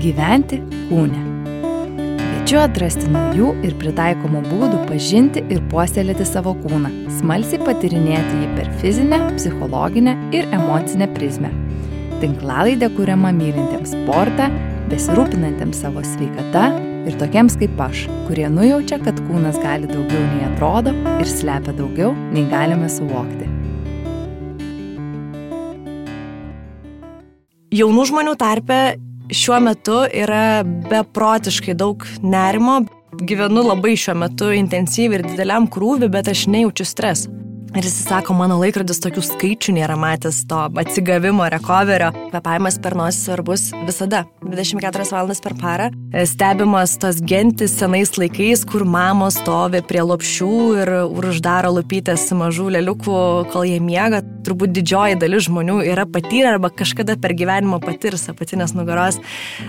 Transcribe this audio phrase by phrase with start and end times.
[0.00, 0.56] gyventi
[0.88, 1.22] kūne.
[2.16, 6.88] Kviečiu atrasti naujų ir pritaikomų būdų pažinti ir puoselėti savo kūną,
[7.18, 11.52] smalsiai patirinėti jį per fizinę, psichologinę ir emocinę prizmę.
[12.22, 14.48] Tinklalaidė kuriama mylintiems sportą,
[14.88, 16.70] besirūpinantiems savo sveikata
[17.04, 22.16] ir tokiems kaip aš, kurie nujaučia, kad kūnas gali daugiau nei atrodo ir slepia daugiau
[22.32, 23.50] nei galime suvokti.
[27.72, 28.82] Jaunų žmonių tarpe
[29.32, 32.82] šiuo metu yra beprotiškai daug nerimo.
[33.12, 37.32] Gyvenu labai šiuo metu intensyviai ir dideliam krūviui, bet aš nejaučiu streso.
[37.72, 42.10] Ir jis sako, mano laikrodis tokių skaičių nėra matęs to atsigavimo, recoverio.
[42.28, 44.26] Kvepavimas per nosį svarbus visada.
[44.44, 45.86] 24 valandas per parą.
[46.28, 50.50] Stebimas tos gentis senais laikais, kur mamos stovi prie lopšių
[50.82, 53.16] ir uždaro lupytės mažų leliukų,
[53.54, 54.20] kol jie miega.
[54.44, 59.16] Turbūt didžioji dalis žmonių yra patyrę arba kažkada per gyvenimą patirs apatinės nugaros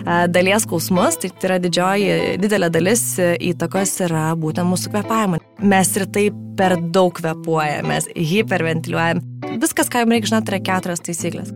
[0.04, 1.22] dalies skausmus.
[1.24, 5.40] Tai yra didžioji, didelė dalis įtakos yra būtent mūsų kvepavimo.
[5.64, 9.22] Mes ir taip per daug kvepuojame mes hiperventiliuojam.
[9.62, 11.54] Viskas, ką jums reikia žinoti, yra keturios taisyklės.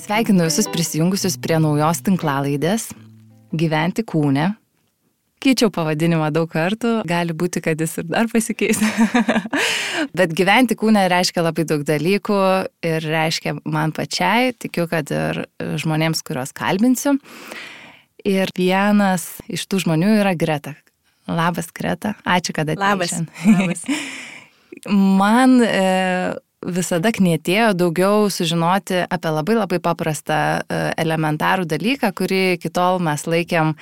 [0.00, 2.90] Sveikinu visus prisijungusius prie naujos tinklalaidės
[3.50, 4.52] Gyventi kūne.
[5.40, 8.78] Keičiau pavadinimą daug kartų, gali būti, kad jis ir dar pasikeis.
[10.18, 12.40] Bet gyventi kūne reiškia labai daug dalykų
[12.86, 15.42] ir reiškia man pačiai, tikiu, kad ir
[15.80, 17.16] žmonėms, kuriuos kalbinsiu.
[18.28, 20.76] Ir vienas iš tų žmonių yra Greta.
[21.30, 22.14] Labas, Greta.
[22.24, 23.24] Ačiū, kad atvykote.
[23.46, 23.84] Labas.
[25.20, 26.34] Man e,
[26.66, 33.74] visada knietėjo daugiau sužinoti apie labai labai paprastą e, elementarų dalyką, kurį kitol mes laikėm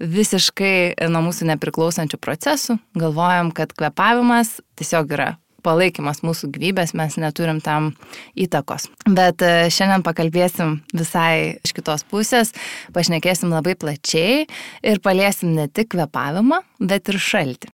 [0.00, 2.78] visiškai nuo mūsų nepriklausančių procesų.
[2.98, 5.30] Galvojam, kad kvepavimas tiesiog yra
[5.64, 7.92] palaikymas mūsų gyvybės, mes neturim tam
[8.38, 8.88] įtakos.
[9.06, 12.52] Bet e, šiandien pakalbėsim visai iš kitos pusės,
[12.94, 14.46] pašnekėsim labai plačiai
[14.82, 17.72] ir paliesim ne tik kvepavimą, bet ir šaltį.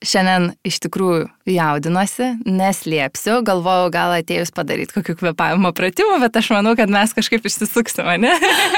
[0.00, 6.74] Šiandien iš tikrųjų jaudinuosi, neslėpsiu, galvojau gal atėjus padaryti kokių kvepavimo pratimų, bet aš manau,
[6.76, 8.34] kad mes kažkaip išsisuksime, ne?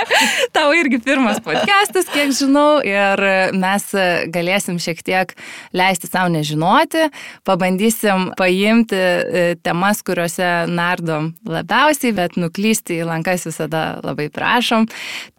[0.56, 3.24] Tau irgi pirmas podcastas, kiek žinau, ir
[3.58, 3.88] mes
[4.32, 5.34] galėsim šiek tiek
[5.74, 7.08] leisti savo nežinoti,
[7.48, 14.86] pabandysim paimti e, temas, kuriuose nardom labiausiai, bet nuklysti į lankas visada labai prašom.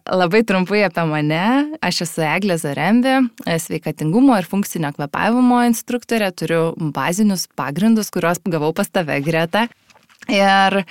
[0.04, 1.44] Labai trumpai apie mane.
[1.80, 3.14] Aš esu Eglė Zarembi,
[3.48, 6.74] sveikatingumo ir funkcinio kvepavimo instruktorė, turiu
[7.24, 9.68] bazinius pagrindus, kuriuos gavau pas tave greta.
[10.28, 10.84] Ir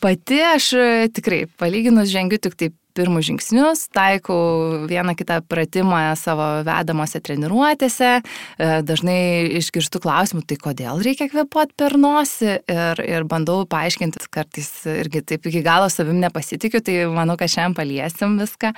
[0.00, 0.72] pati aš
[1.12, 8.70] tikrai, palyginus, žengiu tik taip pirmus žingsnius, taikau vieną kitą pratimą savo vedamose treniruotėse, e,
[8.86, 9.20] dažnai
[9.60, 15.46] išgirstu klausimų, tai kodėl reikia kvepuoti per nosį ir, ir bandau paaiškinti, kartais irgi taip
[15.50, 18.72] iki galo savim nepasitikiu, tai manau, kad šiandien paliesim viską.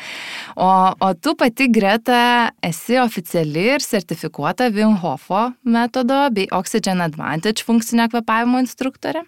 [0.57, 7.65] O, o tu pati greta esi oficiali ir sertifikuota Wim Hofo metodo bei Oxygen Advantage
[7.67, 9.25] funkcinio kvepavimo instruktorė,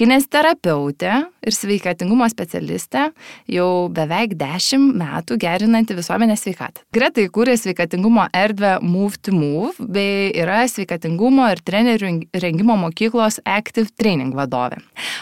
[0.00, 1.14] kinesterapeutė
[1.44, 3.08] ir sveikatingumo specialistė
[3.50, 6.84] jau beveik beveik 10 metų gerinanti visuomenės sveikatą.
[6.94, 13.90] Greta įkūrė sveikatingumo erdvę Move to Move bei yra sveikatingumo ir trenerių rengimo mokyklos Active
[13.98, 14.78] Training vadovė.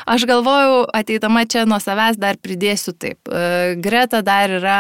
[0.06, 3.30] Aš galvojau, ateitama čia nuo savęs dar pridėsiu taip.
[3.30, 4.78] E, Greta dar yra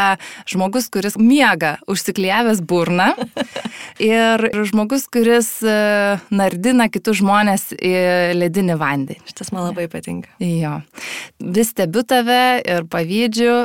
[0.50, 3.12] žmogus, kuris miega užsiklijavęs burną
[4.12, 5.76] ir žmogus, kuris e,
[6.34, 7.94] nardina kitus žmonės į
[8.36, 9.22] ledinį vandenį.
[9.30, 10.34] Šitas man labai patinka.
[10.42, 10.80] Jo.
[11.40, 13.62] Vis stebiu tave ir pavydžiu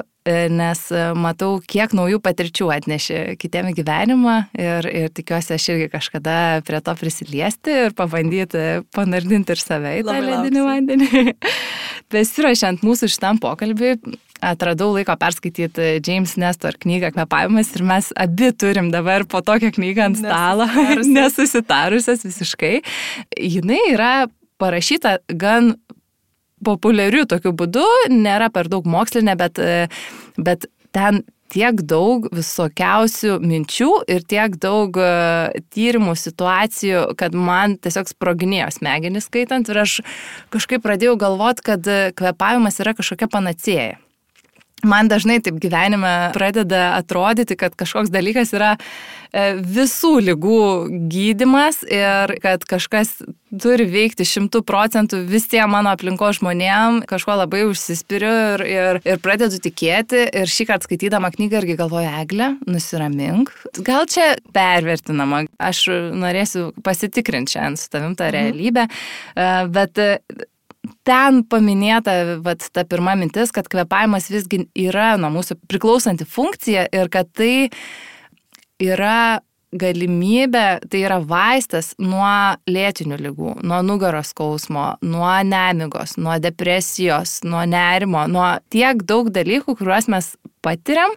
[0.52, 6.38] nes e, matau, kiek naujų patirčių atnešė kitiem gyvenimą ir, ir tikiuosi aš irgi kažkada
[6.68, 11.26] prie to prisiliesti ir pabandyti panardinti ir save į tą ledinį vandenį.
[12.14, 13.98] Besiruošiant mūsų šitam pokalbiui,
[14.44, 20.10] atradau laiko perskaityti James Nestor knygą Kvepavimas ir mes abi turim dabar po tokią knygą
[20.12, 20.68] ant stalo,
[21.18, 22.80] nesusitarusias visiškai.
[23.38, 24.28] Jis yra
[24.58, 25.76] parašyta gan
[26.66, 29.88] populiariu tokiu būdu, nėra per daug mokslinė, bet, e,
[30.38, 31.24] bet ten
[31.54, 39.30] tiek daug visokiausių minčių ir tiek daug e, tyrimų situacijų, kad man tiesiog sproginėjo smegenys
[39.30, 40.02] skaitant ir aš
[40.54, 43.96] kažkaip pradėjau galvoti, kad kvepavimas yra kažkokia panacėja.
[44.86, 50.60] Man dažnai taip gyvenime pradeda atrodyti, kad kažkoks dalykas yra e, visų lygų
[51.10, 53.16] gydimas ir kad kažkas
[53.64, 59.58] turi veikti šimtų procentų visiems mano aplinko žmonėm, kažkuo labai užsispiriu ir, ir, ir pradedu
[59.64, 60.28] tikėti.
[60.44, 63.50] Ir šį kartą skaitydama knygą irgi galvoju, Eglė, nusiramink.
[63.82, 68.38] Gal čia pervertinama, aš norėsiu pasitikrinti šiandien su tavim tą mhm.
[68.38, 68.86] realybę,
[69.34, 69.74] mhm.
[69.74, 70.06] bet
[71.08, 77.12] ten paminėta vat, ta pirma mintis, kad kvepavimas visgi yra nuo mūsų priklausanti funkcija ir
[77.14, 77.70] kad tai
[78.84, 79.42] yra
[79.76, 87.66] galimybė, tai yra vaistas nuo lėtinių lygų, nuo nugaros skausmo, nuo nemigos, nuo depresijos, nuo
[87.68, 90.32] nerimo, nuo tiek daug dalykų, kuriuos mes
[90.64, 91.14] patiriam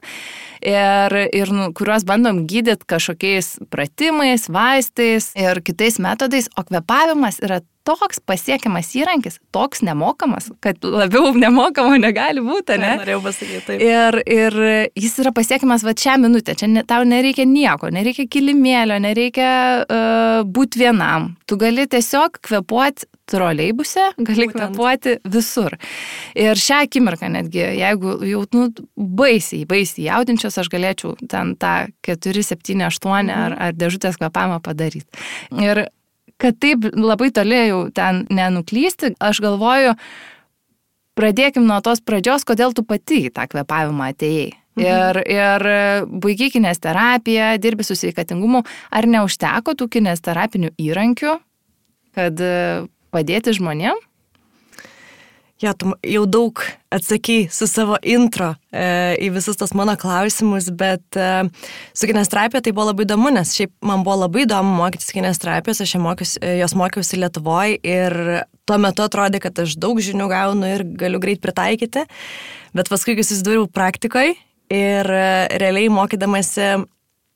[0.67, 7.61] ir, ir nu, kuriuos bandom gydyti kažkokiais pratimais, vaistais ir kitais metodais, o kvepavimas yra
[7.87, 12.95] toks pasiekiamas įrankis, toks nemokamas, kad labiau nemokamo negali būti, ne?
[13.01, 13.85] Norėjau pasakyti taip.
[13.85, 14.59] Ir, ir
[14.99, 19.53] jis yra pasiekiamas va šią minutę, čia ne, tau nereikia nieko, nereikia kilimėlio, nereikia
[19.85, 21.33] uh, būti vienam.
[21.49, 24.57] Tu gali tiesiog kvepuoti troleibuse, gali Būtent.
[24.57, 25.77] kvepuoti visur.
[26.39, 28.67] Ir šią akimirką netgi, jeigu jau nu,
[28.97, 31.75] baisiai, baisiai jaudinčios, aš galėčiau ten tą
[32.07, 33.33] 4, 7, 8 mhm.
[33.37, 35.07] ar, ar dėžutės kvepavimą padaryti.
[35.63, 35.87] Ir
[36.41, 39.95] kad taip labai toli jau ten nenuklysti, aš galvoju,
[41.19, 44.51] pradėkim nuo tos pradžios, kodėl tu pati į tą kvepavimą atėjai.
[44.79, 44.87] Mhm.
[44.87, 45.65] Ir, ir
[46.23, 48.63] baigiai kinesterapiją, dirbi su sveikatingumu,
[48.95, 51.35] ar neužteko tų kinesterapinių įrankių,
[52.17, 52.45] kad
[53.11, 53.99] padėti žmonėm?
[55.61, 58.85] Ja, tu jau daug atsakai su savo intro e,
[59.21, 61.27] į visus tos mano klausimus, bet e,
[61.93, 65.93] su kinesterapija tai buvo labai įdomu, nes šiaip man buvo labai įdomu mokytis kinesterapijos, aš
[66.01, 68.17] mokiausi, e, jos mokiausi Lietuvoje ir
[68.65, 72.07] tuo metu atrodė, kad aš daug žinių gaunu ir galiu greit pritaikyti,
[72.73, 74.39] bet paskui, kai susidūriau praktikoje
[74.73, 75.29] ir e,
[75.61, 76.71] realiai mokydamasi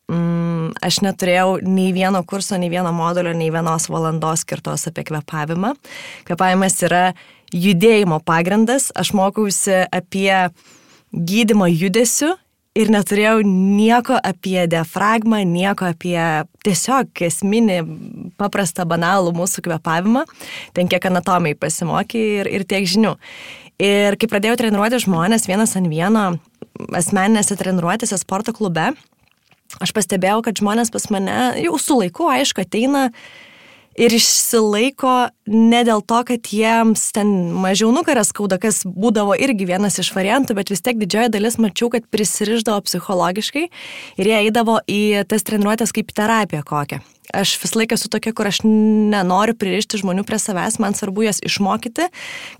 [0.08, 5.76] mm, aš neturėjau nei vieno kurso, nei vieno modulio, nei vienos valandos skirtos apie kvepavimą.
[6.24, 7.06] Kvepavimas yra
[7.54, 10.32] judėjimo pagrindas, aš mokiausi apie
[11.14, 12.34] gydimą judesiu
[12.74, 16.18] ir neturėjau nieko apie diafragmą, nieko apie
[16.66, 17.78] tiesiog esminį,
[18.40, 20.24] paprastą, banalų mūsų kvepavimą.
[20.74, 23.14] Ten kiek anatomijai pasimokė ir, ir tiek žinių.
[23.82, 26.26] Ir kai pradėjau treniruoti žmonės vienas ant vieno
[26.94, 28.90] asmeninėse treniruotėse sporto klube,
[29.82, 33.08] aš pastebėjau, kad žmonės pas mane jau su laiku, aišku, ateina
[33.94, 35.14] ir išsilaiko
[35.50, 37.30] ne dėl to, kad jiems ten
[37.62, 41.90] mažiau nugaras skauda, kas būdavo irgi vienas iš variantų, bet vis tiek didžioji dalis mačiau,
[41.94, 43.66] kad prisiriždavo psichologiškai
[44.18, 47.04] ir jie eidavo į tas treniruotės kaip terapiją kokią.
[47.32, 51.40] Aš visą laiką esu tokia, kur aš nenoriu pririšti žmonių prie savęs, man svarbu jas
[51.44, 52.10] išmokyti,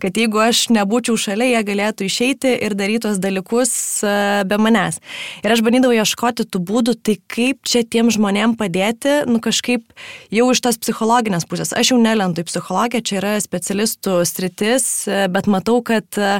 [0.01, 4.15] kad jeigu aš nebūčiau šalia, jie galėtų išeiti ir daryti tos dalykus e,
[4.49, 5.03] be manęs.
[5.45, 9.85] Ir aš bandydavau ieškoti tų būdų, tai kaip čia tiem žmonėm padėti, nu kažkaip
[10.33, 11.75] jau iš tos psichologinės pusės.
[11.77, 16.39] Aš jau nelendu į psichologiją, čia yra specialistų stritis, e, bet matau, kad, e,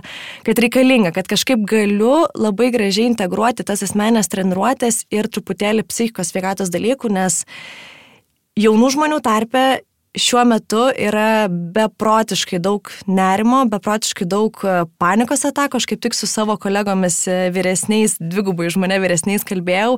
[0.49, 6.73] kad reikalinga, kad kažkaip galiu labai gražiai integruoti tas asmenės treniruotės ir truputėlį psichikos sveikatos
[6.73, 7.45] dalykų, nes
[8.59, 9.65] jaunų žmonių tarpe
[10.15, 15.81] šiuo metu yra beprotiškai daug nerimo, beprotiškai daug e, panikos atako.
[15.81, 19.97] Aš kaip tik su savo kolegomis e, vyresniais, dvigubai už mane vyresniais kalbėjau.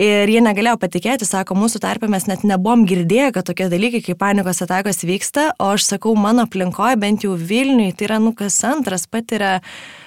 [0.00, 4.18] Ir jie negalėjo patikėti, sako, mūsų tarpe mes net nebuvom girdėję, kad tokie dalykai kaip
[4.18, 8.56] panikos atakos vyksta, o aš sakau, mano aplinkoje, bent jau Vilniui, tai yra nu kas
[8.66, 9.60] antras patiria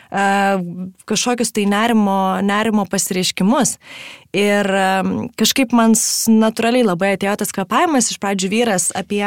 [0.09, 3.77] kažkokius tai nerimo, nerimo pasireiškimus.
[4.37, 4.69] Ir
[5.39, 9.25] kažkaip man natūraliai labai atėjo tas kvepavimas, iš pradžių vyras apie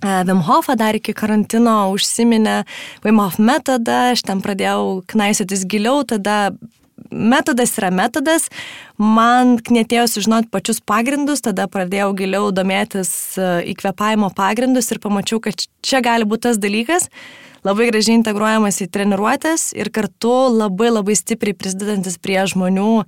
[0.00, 2.62] Vim Hofą dar iki karantino užsiminė
[3.04, 6.54] Vim Hof metodą, aš ten pradėjau knaisiotis giliau, tada
[7.10, 8.48] metodas yra metodas,
[8.98, 13.12] man knėtėjo sužinoti pačius pagrindus, tada pradėjau giliau domėtis
[13.72, 17.08] įkvepavimo pagrindus ir pamačiau, kad čia gali būti tas dalykas,
[17.66, 23.04] labai gražiai integruojamas į treniruotės ir kartu labai labai stipriai prisidedantis prie žmonių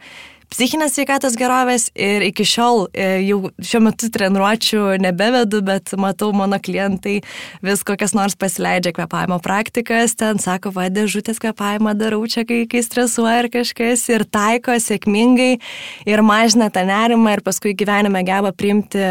[0.52, 6.58] psichinės sveikatos gerovės ir iki šiol e, jau šiuo metu treniruočių nebevedu, bet matau mano
[6.62, 7.18] klientai
[7.64, 12.84] vis kokias nors pasileidžia kvepavimo praktikas, ten sako, va, dėžutės kvepavimą darau čia, kai, kai
[12.84, 15.56] stresuoja ar kažkas ir taiko sėkmingai
[16.10, 19.02] ir mažina tą nerimą ir paskui gyvenime geba priimti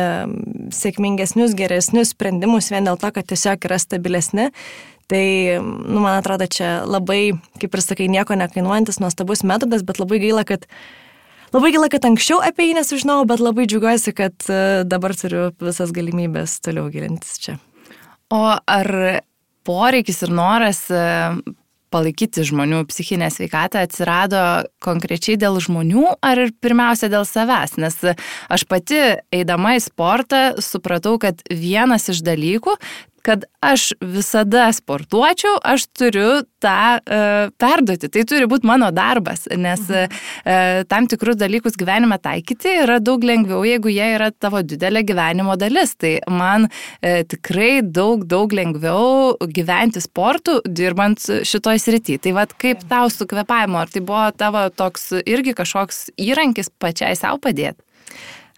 [0.77, 4.51] sėkmingesnius, geresnius sprendimus vien dėl to, kad tiesiog yra stabilesni.
[5.12, 5.25] Tai,
[5.60, 10.45] nu, man atrodo, čia labai, kaip ir sakai, nieko nekainuojantis, nuostabus metodas, bet labai gaila,
[10.48, 10.63] kad
[11.51, 15.91] Labai gaila, kad anksčiau apie jį nesužinojau, bet labai džiugiuosi, kad e, dabar turiu visas
[15.91, 17.58] galimybės toliau gilintis čia.
[18.31, 18.88] O ar
[19.67, 21.01] poreikis ir noras e,
[21.91, 24.41] palaikyti žmonių psichinę sveikatą atsirado
[24.79, 27.75] konkrečiai dėl žmonių ar pirmiausia dėl savęs?
[27.84, 28.00] Nes
[28.48, 29.01] aš pati
[29.36, 32.77] eidama į sportą supratau, kad vienas iš dalykų
[33.25, 38.09] kad aš visada sportuočiau, aš turiu tą uh, perduoti.
[38.11, 40.21] Tai turi būti mano darbas, nes uh,
[40.89, 45.93] tam tikrus dalykus gyvenime taikyti yra daug lengviau, jeigu jie yra tavo didelė gyvenimo dalis.
[46.01, 52.17] Tai man uh, tikrai daug, daug lengviau gyventi sportu, dirbant šitoj srity.
[52.21, 57.17] Tai vad kaip tau su kvepavimu, ar tai buvo tavo toks irgi kažkoks įrankis pačiai
[57.19, 57.81] savo padėti?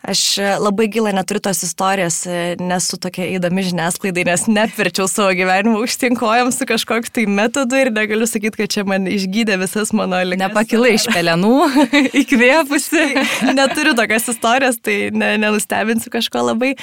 [0.03, 5.29] Aš e, labai gilą neturiu tos istorijos, e, nesu tokia įdomi žiniasklaidai, nes neapverčiau savo
[5.31, 10.19] gyvenimo užtinkojam su kažkokiu tai metodu ir negaliu sakyti, kad čia man išgydė visas mano
[10.27, 10.41] ligas.
[10.41, 11.53] Nepakilai iš pelenų,
[12.21, 13.05] įkvėpusi.
[13.59, 16.73] Neturiu tokios istorijos, tai ne, nenustebinsiu kažko labai,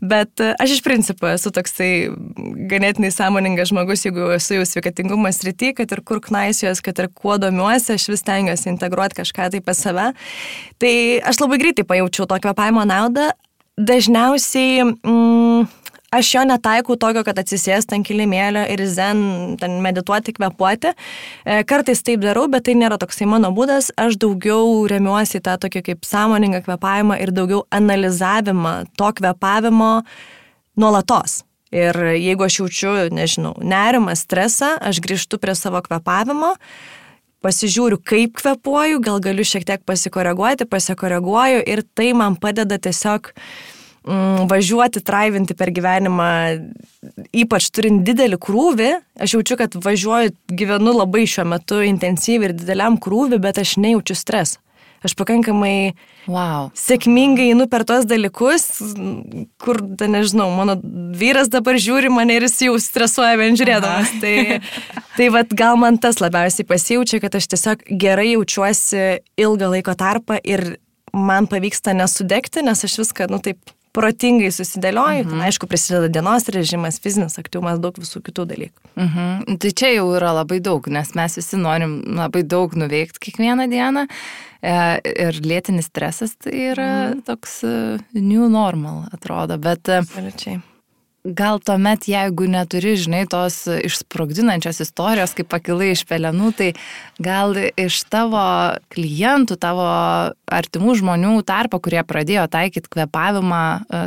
[0.00, 2.08] bet e, aš iš principo esu toksai
[2.72, 7.36] ganėtinai sąmoningas žmogus, jeigu esu jau sveikatingumo srity, kad ir kur knaisijos, kad ir kuo
[7.44, 10.08] domiuosi, aš vis tengiuosi integruoti kažką tai pas save.
[10.80, 10.96] Tai
[11.28, 13.30] aš labai greitai pajaučiau tokio pavyzdį kvėpavimo naudą,
[13.76, 15.66] dažniausiai mm,
[16.12, 20.92] aš jo netaikau tokio, kad atsisėsti ant kilimėlio ir zen, ten medituoti, kvepuoti.
[21.44, 23.90] E, kartais taip darau, bet tai nėra toksai mano būdas.
[23.98, 30.02] Aš daugiau remiuosi tą tokį kaip sąmoningą kvepavimą ir daugiau analizavimą to kvepavimo
[30.76, 31.42] nuolatos.
[31.70, 36.56] Ir jeigu aš jaučiu, nežinau, nerimą, stresą, aš grįžtu prie savo kvepavimo,
[37.44, 43.32] pasižiūriu, kaip kvepuoju, gal galiu šiek tiek pasikoreguoti, pasikoreguoju ir tai man padeda tiesiog
[44.04, 46.30] mm, važiuoti, traivinti per gyvenimą,
[47.32, 48.90] ypač turint didelį krūvį.
[49.20, 54.18] Aš jaučiu, kad važiuoju, gyvenu labai šiuo metu intensyviai ir dideliam krūvį, bet aš nejaučiu
[54.18, 54.60] stresą.
[55.00, 55.94] Aš pakankamai
[56.28, 56.68] wow.
[56.76, 58.66] sėkmingai einu per tos dalykus,
[59.62, 60.76] kur, da, nežinau, mano
[61.16, 64.12] vyras dabar žiūri mane ir jis jau stresuoja vien žiūrėdamas.
[64.12, 64.20] Aha.
[64.20, 69.04] Tai, tai vat, gal man tas labiausiai pasijaučia, kad aš tiesiog gerai jaučiuosi
[69.40, 70.74] ilgą laiko tarpą ir
[71.16, 75.40] man pavyksta nesudegti, nes aš viską, nu taip, protingai susidėlioju, mhm.
[75.48, 78.92] aišku, prisideda dienos režimas, fizinis aktyvumas, daug visų kitų dalykų.
[79.00, 79.56] Mhm.
[79.62, 84.06] Tai čia jau yra labai daug, nes mes visi norim labai daug nuveikti kiekvieną dieną.
[84.60, 87.22] E, ir lėtinis stresas tai yra mm.
[87.28, 87.76] toks e,
[88.18, 89.56] new normal, atrodo.
[89.56, 90.58] Bet e, Absoliučiai.
[91.24, 96.68] gal tuomet, jeigu neturi, žinai, tos išsprogdinančios istorijos, kaip pakilai iš pelenų, tai
[97.24, 98.42] gal iš tavo
[98.92, 99.88] klientų, tavo
[100.52, 103.62] artimų žmonių tarpo, kurie pradėjo taikyti kvepavimą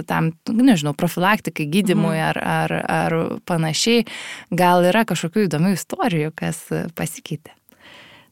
[0.06, 2.24] tam, nežinau, profilaktikai, gydimui mm.
[2.30, 3.18] ar, ar, ar
[3.50, 4.06] panašiai,
[4.54, 6.62] gal yra kažkokių įdomių istorijų, kas
[6.94, 7.58] pasikeitė.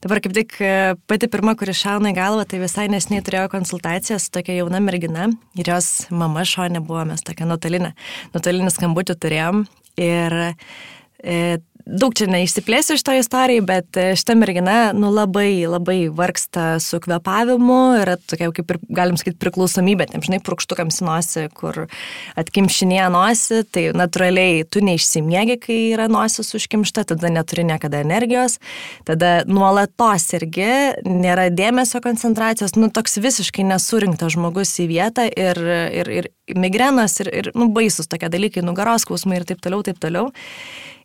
[0.01, 4.15] Dabar kaip tik e, pati pirma, kuri šauna į galvą, tai visai nesiniai turėjau konsultaciją
[4.17, 7.91] su tokia jauna mergina ir jos mama šonė buvo, mes tokią nuotolinę,
[8.33, 9.61] nuotolinį skambutį turėjom.
[10.01, 11.37] Ir e,
[11.85, 16.99] daug čia neišsiplėsiu iš to istorijai, bet e, šita mergina, nu, labai, labai vargsta su
[17.03, 21.83] kvepavimu, yra tokia, kaip ir, galim sakyti, priklausomybė, tam žinai, purkštukams į nosį, kur
[22.39, 28.59] atkimšinėja nosį, tai natūraliai tu neišsimiegi, kai yra nosis užkimšta, tada neturi niekada energijos,
[29.07, 30.69] tada nuolatos irgi
[31.07, 35.59] nėra dėmesio koncentracijos, nu, toks visiškai nesurinktas žmogus į vietą ir,
[36.01, 39.99] ir, ir migrenos ir, ir nu, baisus tokie dalykai, nugaros skausmai ir taip toliau, taip
[40.01, 40.31] toliau.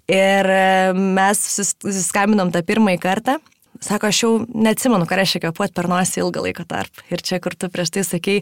[0.06, 3.38] Ir e, mes susiskambinom tą pirmąjį kartą.
[3.82, 7.02] Sako, aš jau neatsimenu, ką reiškia kvepuoti per nosį ilgą laiko tarp.
[7.12, 8.38] Ir čia, kur tu prieš tai sakei,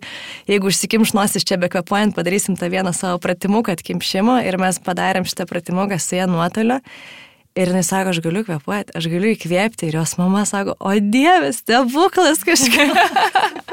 [0.50, 5.26] jeigu užsikimš nosis čia be kvepuojant, padarysim tą vieną savo pratimuką atkimšimo ir mes padarėm
[5.26, 6.78] šitą pratimuką su jie nuotoliu.
[7.54, 9.86] Ir jis sako, aš galiu kvepuoti, aš galiu įkvėpti.
[9.86, 12.90] Ir jos mama sako, o dievas, stebuklas kažkaip.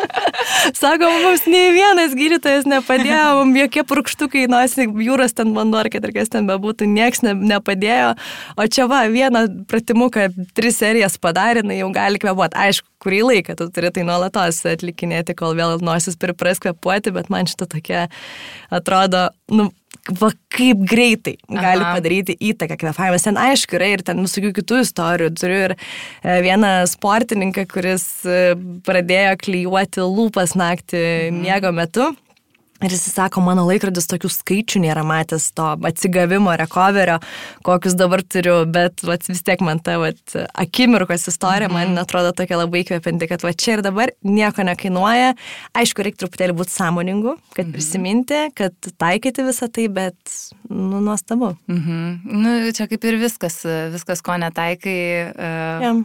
[0.82, 6.30] sako, mums nei vienas gydytojas nepadėjo, mums jokie purkštukai, nosį, jūros ten vanduo ar kas
[6.30, 8.14] ten bebūtų, nieks ne, nepadėjo.
[8.54, 12.62] O čia va, vieną pratimuką, tris serijas padarė, jau gali kvepuoti.
[12.62, 17.50] Aišku, kurį laiką tu turi tai nuolatos atlikinėti, kol vėl nosis pripras kvepuoti, bet man
[17.50, 18.08] šitą tokia
[18.74, 19.70] atrodo, nu,
[20.10, 21.94] va kaip greitai gali Aha.
[21.96, 23.26] padaryti įtaką kvepavimas.
[23.28, 25.30] Ten aišku yra ir ten visokių kitų istorijų.
[25.38, 28.56] Turiu ir e, vieną sportininką, kuris e,
[28.88, 31.42] pradėjo klyjuoti lūpas naktį mhm.
[31.46, 32.12] miego metu.
[32.82, 37.20] Ir jis sako, mano laikrodis tokių skaičių nėra matęs to atsigavimo, recoverio,
[37.66, 41.94] kokius dabar turiu, bet vat, vis tiek man ta vat, akimirkos istorija mm -hmm.
[41.94, 45.36] man atrodo tokia labai įkvepianti, kad va čia ir dabar nieko nekainuoja.
[45.74, 47.74] Aišku, reikia truputėlį būti sąmoningu, kad mm -hmm.
[47.74, 50.18] prisiminti, kad taikyti visą tai, bet,
[50.70, 51.56] nu, nuostabu.
[51.68, 52.20] Mm -hmm.
[52.24, 55.34] nu, čia kaip ir viskas, viskas, ko netaikai.
[55.38, 55.82] Uh...
[55.82, 55.98] Yeah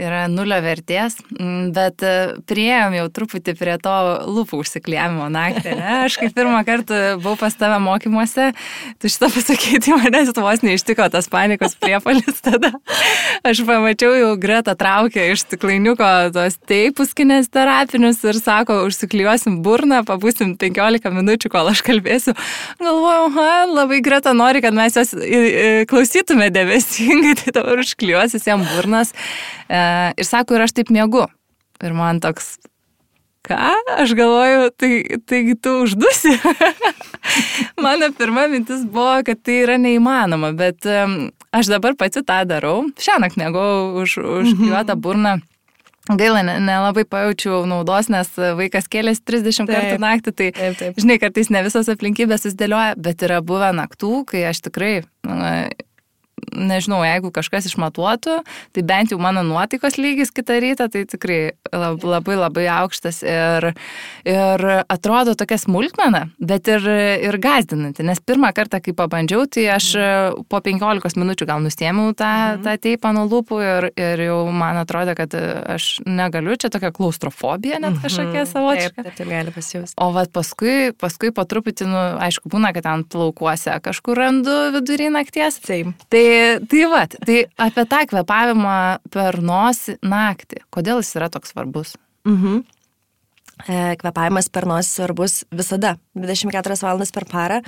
[0.00, 2.14] yra nulio vertės, mm, bet e,
[2.48, 3.94] prieėm jau truputį prie to
[4.28, 5.72] lūpų užsikliavimo naktį.
[5.78, 5.92] Ne?
[6.04, 8.50] Aš kaip pirmą kartą buvau pas tave mokymuose,
[9.00, 12.74] tu šitą pasakyti, tai manęs vos neištiko tas panikos priepalis tada.
[13.46, 20.02] Aš pamačiau jau Greta traukia iš stiklainiuko tos teipus kinės terapinius ir sako, užsiklijuosim burną,
[20.08, 22.36] pabūsim 15 minučių, kol aš kalbėsiu.
[22.82, 25.16] Galvojau, ha, labai Greta nori, kad mes jos
[25.88, 29.14] klausytume dėmesingai, tai dabar užklijuosis jam burnas.
[29.66, 29.85] E,
[30.16, 31.26] ir sako, ir aš taip mėgu.
[31.84, 32.56] Ir man toks,
[33.46, 33.58] ką?
[34.00, 34.92] Aš galvoju, tai,
[35.28, 36.36] taigi tu uždusi.
[37.84, 42.86] Mano pirma mintis buvo, kad tai yra neįmanoma, bet aš dabar pati tą darau.
[43.00, 43.68] Šią naktį mėgau
[44.02, 45.04] už, užklijuotą mhm.
[45.04, 45.36] burną.
[46.06, 51.00] Gaila, nelabai ne pajaučiau naudos, nes vaikas kėlėsi 30 taip, kartų naktį, tai taip, taip.
[51.02, 54.92] žinai, kartais ne visos aplinkybės susidėlioja, bet yra buvę naktų, kai aš tikrai
[56.52, 58.38] nežinau, jeigu kažkas išmatuotų,
[58.76, 61.40] tai bent jau mano nuotaikos lygis kitą rytą, tai tikrai
[61.72, 63.70] labai labai aukštas ir,
[64.28, 66.86] ir atrodo tokia smulkmena, bet ir,
[67.28, 69.90] ir gazdinanti, nes pirmą kartą, kai pabandžiau, tai aš
[70.50, 72.64] po 15 minučių gal nustėmiau tą, mhm.
[72.66, 77.80] tą teipą nuo lūpų ir, ir jau man atrodo, kad aš negaliu, čia tokia klaustrofobija
[77.82, 78.02] net mhm.
[78.04, 79.06] kažkokia savotiška.
[79.06, 79.98] Taip, taip gali pasijausti.
[80.02, 85.08] O vad paskui, paskui po truputį, nu, aišku, būna, kad ten plaukuose kažkur randu vidury
[85.12, 85.58] nakties.
[85.64, 85.92] Taip.
[86.12, 86.24] Tai
[86.70, 88.78] tai va, tai apie tą kvepavimą
[89.12, 90.64] per nosį naktį.
[90.74, 91.96] Kodėl jis yra toks svarbus?
[92.28, 92.64] Mhm.
[93.64, 97.62] E, kvepavimas per nosį svarbus visada, 24 valandas per parą,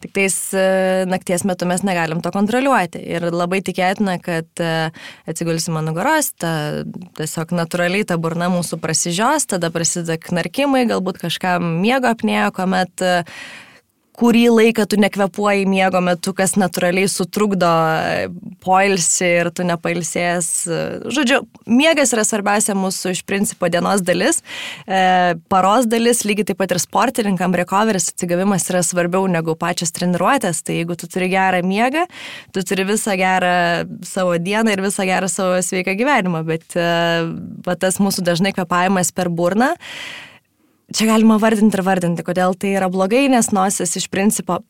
[0.00, 0.62] tik tais e,
[1.04, 3.02] nakties metu mes negalim to kontroliuoti.
[3.04, 4.70] Ir labai tikėtina, kad e,
[5.28, 6.54] atsigulsim ant nugaros, ta,
[7.20, 13.04] tiesiog natūraliai ta burna mūsų prasižios, tada prasideda knarkimai, galbūt kažkam miego apnėjo, kuomet
[14.16, 17.68] kurį laiką tu nekvepuoji miego metu, kas natūraliai sutrukdo
[18.64, 20.48] poilsį ir tu nepailsės.
[21.12, 24.42] Žodžiu, miegas yra svarbiausia mūsų iš principo dienos dalis,
[24.86, 30.62] e, paros dalis, lygiai taip pat ir sportininkam recoveris atsigavimas yra svarbiau negu pačios treniruotės.
[30.66, 32.06] Tai jeigu tu turi gerą miegą,
[32.56, 33.54] tu turi visą gerą
[34.06, 39.28] savo dieną ir visą gerą savo sveiką gyvenimą, bet e, tas mūsų dažnai kvepavimas per
[39.28, 39.74] burną
[40.94, 44.60] čia galima vardinti ir vardinti, kodėl tai yra blogai, nes nosis iš principo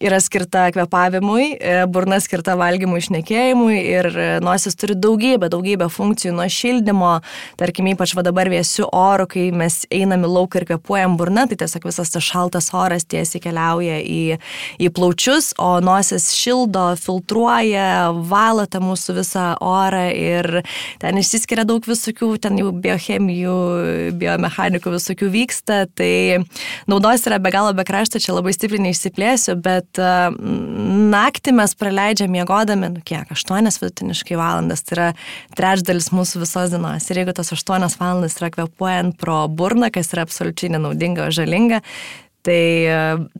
[0.00, 6.34] yra skirta kvepavimui, e, burna skirta valgymui, išnekėjimui ir e, nosis turi daugybę, daugybę funkcijų
[6.36, 7.12] nuo šildymo,
[7.56, 11.88] tarkim, ypač va dabar vėsiu oru, kai mes einame lauk ir kvepuojam burna, tai tiesiog
[11.88, 14.36] visas tas šaltas oras tiesiai keliauja į,
[14.84, 20.50] į plaučius, o nosis šildo, filtruoja, valo tą mūsų visą orą ir
[21.00, 23.56] ten išsiskiria daug visokių, ten jau biochemijų,
[24.20, 26.44] biomechanikų visokių vyksta, tai
[26.90, 30.36] naudos yra be galo be krašto, čia labai stipriai neišsiplėsiu, bet kad
[31.12, 35.08] naktį mes praleidžiam miegodami, nu kiek, 8 vidutiniškai valandas, tai yra
[35.56, 37.08] trečdalis mūsų visos dienos.
[37.10, 41.82] Ir jeigu tas 8 valandas yra kvepuojant pro burną, kas yra absoliučiai nenaudinga, žalinga,
[42.46, 42.60] tai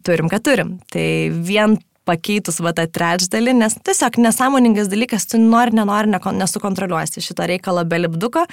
[0.06, 0.78] turim, ką turim.
[0.92, 1.06] Tai
[1.46, 7.46] vien pakeitus va tą trečdalį, nes tiesiog nesąmoningas dalykas, tu nori, nenori, ne, nesukontroliuosi šito
[7.48, 8.44] reikalo be lipduko.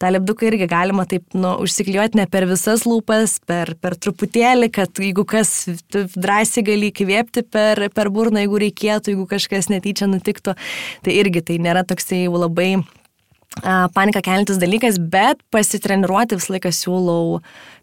[0.00, 5.02] Ta lipduką irgi galima taip, nu, užsiklijuoti ne per visas lūpas, per, per truputėlį, kad
[5.02, 5.52] jeigu kas,
[5.92, 10.56] drąsiai gali įkvėpti per, per burną, jeigu reikėtų, jeigu kažkas netyčia nutiktų.
[11.04, 12.74] Tai irgi tai nėra toksai jau labai
[13.94, 17.40] paniką kelintis dalykas, bet pasitreniruoti visą laiką siūlau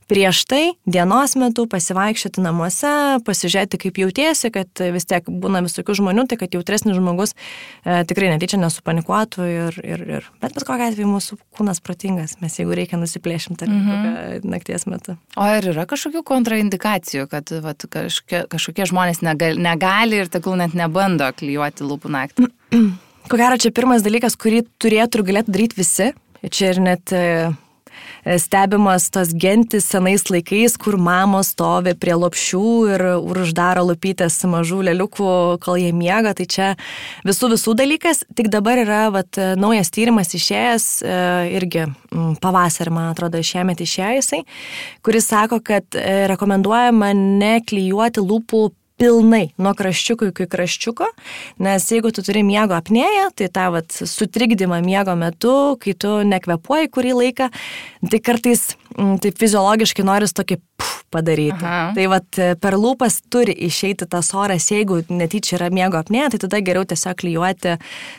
[0.09, 2.91] prieš tai dienos metu pasivaikščioti namuose,
[3.27, 8.31] pasižiūrėti, kaip jautiesi, kad vis tiek būna visokių žmonių, tai kad jautresnis žmogus e, tikrai
[8.33, 12.97] netyčia nesupanikuotų ir, ir, ir bet bet kokia atveju mūsų kūnas protingas, mes jeigu reikia
[13.01, 14.47] nusiplėšim tarp mm -hmm.
[14.49, 15.17] nakties metu.
[15.37, 20.73] O ar yra kažkokių kontraindikacijų, kad vat, kažkokie, kažkokie žmonės negali, negali ir tegul net
[20.73, 22.49] nebando klyjuoti lūpų naktį?
[23.29, 26.11] Ko gero, čia pirmas dalykas, kurį turėtų ir galėtų daryti visi.
[26.49, 27.23] Čia ir net e,
[28.25, 32.63] E, stebimas tos gentis senais laikais, kur mamos stovi prie lopšių
[32.93, 35.29] ir uždaro lupytės mažų leliukų,
[35.63, 36.33] kol jie miega.
[36.35, 36.69] Tai čia
[37.27, 38.23] visų visų dalykas.
[38.35, 41.21] Tik dabar yra vat, naujas tyrimas išėjęs, e,
[41.59, 41.87] irgi
[42.43, 44.43] pavasarį, man atrodo, šiemet išėjo jisai,
[45.05, 45.95] kuris sako, kad
[46.33, 48.67] rekomenduojama neklyjuoti lūpų
[48.99, 51.07] pilnai nuo kraščiuko iki kraščiuko,
[51.63, 56.91] nes jeigu tu turi miego apnėją, tai tą vat, sutrikdymą miego metu, kai tu nekvepuoji
[56.93, 57.49] kurį laiką,
[58.09, 61.57] tai kartais mm, tai fiziologiškai noris tokį puf, padaryti.
[61.63, 61.91] Aha.
[61.95, 66.61] Tai vat per lūpas turi išeiti tas oras, jeigu netyčia yra miego apnė, tai tada
[66.63, 67.75] geriau tiesiog klyjuoti,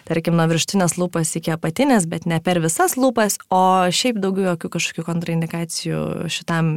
[0.08, 3.62] tarkim, nuo viršutinės lūpas iki apatinės, bet ne per visas lūpas, o
[3.94, 6.72] šiaip daugiau jokių kažkokių kontraindikacijų šitam,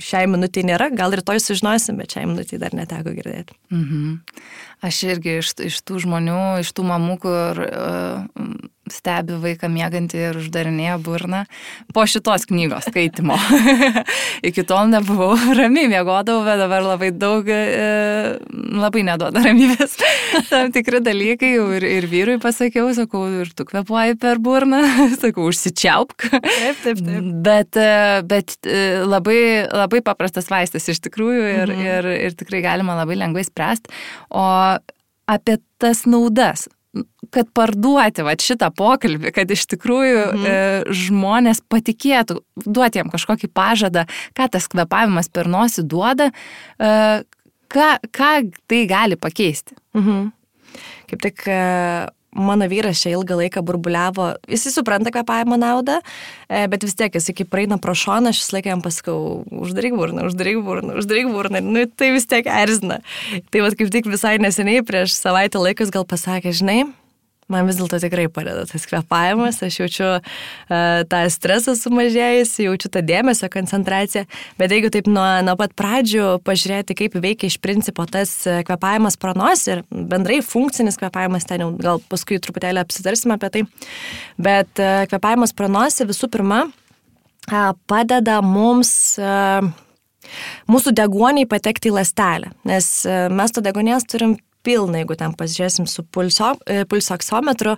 [0.00, 3.23] šiai minutiai nėra, gal rytoj sužinosim, bet šiai minutiai dar neteko girdėti.
[3.72, 4.18] Mhm.
[4.84, 8.24] Aš irgi iš, iš tų žmonių, iš tų mamų, kur uh,
[8.92, 11.44] stebi vaiką mėgantį ir uždarinėja burną
[11.96, 13.36] po šitos knygos skaitimo.
[14.48, 18.36] Iki tol nebuvau ramiai mėgodavau, bet dabar labai daug, e,
[18.74, 19.96] labai neduoda ramybės.
[20.52, 24.82] Tam tikri dalykai ir, ir vyrui pasakiau, sakau, ir tu kvepuoji per burną,
[25.16, 26.28] sakau, užsičiaupk.
[26.34, 27.30] Taip, taip, taip.
[27.46, 29.38] Bet, e, bet e, labai,
[29.70, 31.86] labai paprastas vaistas iš tikrųjų ir, mhm.
[31.88, 33.92] ir, ir tikrai galima labai lengvai spręsti.
[34.34, 34.44] O
[35.30, 36.66] apie tas naudas
[37.34, 40.46] kad parduoti va, šitą pokalbį, kad iš tikrųjų mhm.
[40.46, 44.06] e, žmonės patikėtų, duoti jam kažkokį pažadą,
[44.38, 46.30] ką tas kvepavimas per nosį duoda,
[46.78, 47.22] e,
[47.74, 48.34] ką, ką
[48.70, 49.76] tai gali pakeisti.
[49.98, 50.28] Mhm.
[51.10, 51.58] Kaip tik e,
[52.34, 56.00] mano vyras čia ilgą laiką burbuliavo, jis supranta kvepavimo naudą,
[56.48, 59.94] e, bet vis tiek jis iki praeina pro šoną, aš vis laiką jam pasakau, uždaryk
[59.98, 63.00] burną, uždaryk burną, uždaryk burną, nu tai vis tiek erzina.
[63.50, 66.82] Tai vad kaip tik visai neseniai prieš savaitę laikas gal pasakė, žinai,
[67.52, 70.28] Man vis dėlto tikrai padeda tas kvepavimas, aš jaučiu uh,
[71.10, 74.24] tą stresą sumažėjusi, jaučiu tą dėmesio koncentraciją,
[74.60, 79.66] bet jeigu taip nuo, nuo pat pradžių pažiūrėti, kaip veikia iš principo tas kvepavimas pranos
[79.68, 83.64] ir bendrai funkcinis kvepavimas, ten jau gal paskui truputėlį apsitarsime apie tai,
[84.40, 89.68] bet uh, kvepavimas pranos visų pirma uh, padeda mums uh,
[90.72, 96.04] mūsų deguoniai patekti į lastelę, nes mes to degonės turim pilna, jeigu ten pasižiūrėsim su
[96.14, 97.76] pulso, e, pulsoksometru,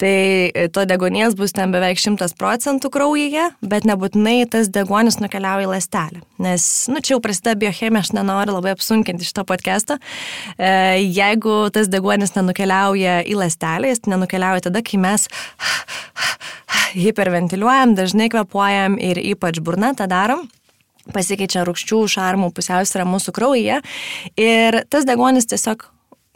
[0.00, 0.14] tai
[0.50, 5.70] e, to degonės bus ten beveik 100 procentų kraujyje, bet nebūtinai tas degonis nukeliauja į
[5.72, 6.22] lastelę.
[6.42, 9.98] Nes, nu, čia jau prasideda biochemija, aš nenoriu labai apsunkinti šito podcast'o.
[10.58, 10.70] E,
[11.02, 15.28] jeigu tas degonis nenukeliauja į lastelę, jis nenukeliauja tada, kai mes
[16.96, 20.46] hiperventiliuojam, dažnai kvepuojam ir ypač burna tą darom
[21.14, 23.82] pasikeičia rūkščių, šarmų pusiausvyrą mūsų kraujyje
[24.40, 25.86] ir tas degonis tiesiog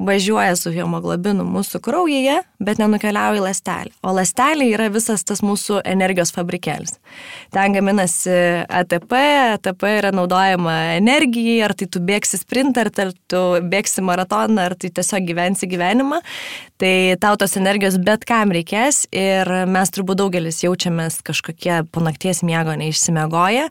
[0.00, 3.92] važiuoja su hemoglobinu mūsų kraujyje, bet nenukeliauja į lastelį.
[4.06, 6.96] O lastelė yra visas tas mūsų energijos fabrikėlis.
[7.54, 8.32] Ten gaminasi
[8.64, 9.14] ATP,
[9.58, 14.92] ATP yra naudojama energijai, ar tai tu bėgsi sprintą, ar tu bėgsi maratoną, ar tai
[14.96, 16.20] tiesiog gyvensi gyvenimą.
[16.80, 22.40] Tai tau tos energijos bet kam reikės ir mes turbūt daugelis jaučiamės kažkokie po nakties
[22.46, 23.66] miego neišsimiegoję,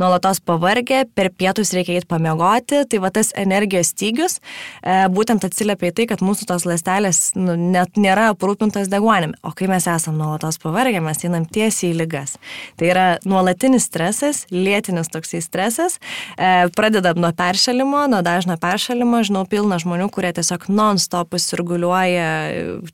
[0.00, 5.73] nuolatos pavargę, per pietus reikia eiti pamiegoti, tai va tas energijos stygius e, būtent atsiliepia
[5.74, 9.36] atsiliepia į tai, kad mūsų tos ląstelės nu, net nėra aprūpintos deguonimi.
[9.42, 12.36] O kai mes esame nuolatos pavargę, mes einam tiesiai į lygas.
[12.78, 15.98] Tai yra nuolatinis stresas, lėtinis toksai stresas.
[16.38, 19.22] E, pradedam nuo peršalimo, nuo dažno peršalimo.
[19.24, 22.28] Žinau pilna žmonių, kurie tiesiog non-stopus sirguliuoja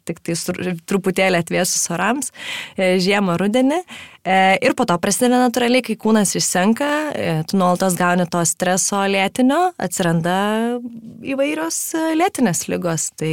[0.09, 0.38] tik tai
[0.88, 2.33] truputėlį atvėsus orams
[2.77, 3.85] e, žiemą, rudenį.
[4.25, 9.01] E, ir po to prasideda natūraliai, kai kūnas išsenka, e, tu nuolatos gauni to streso
[9.09, 10.35] lėtinio, atsiranda
[11.25, 13.09] įvairios e, lėtinės lygos.
[13.17, 13.33] Tai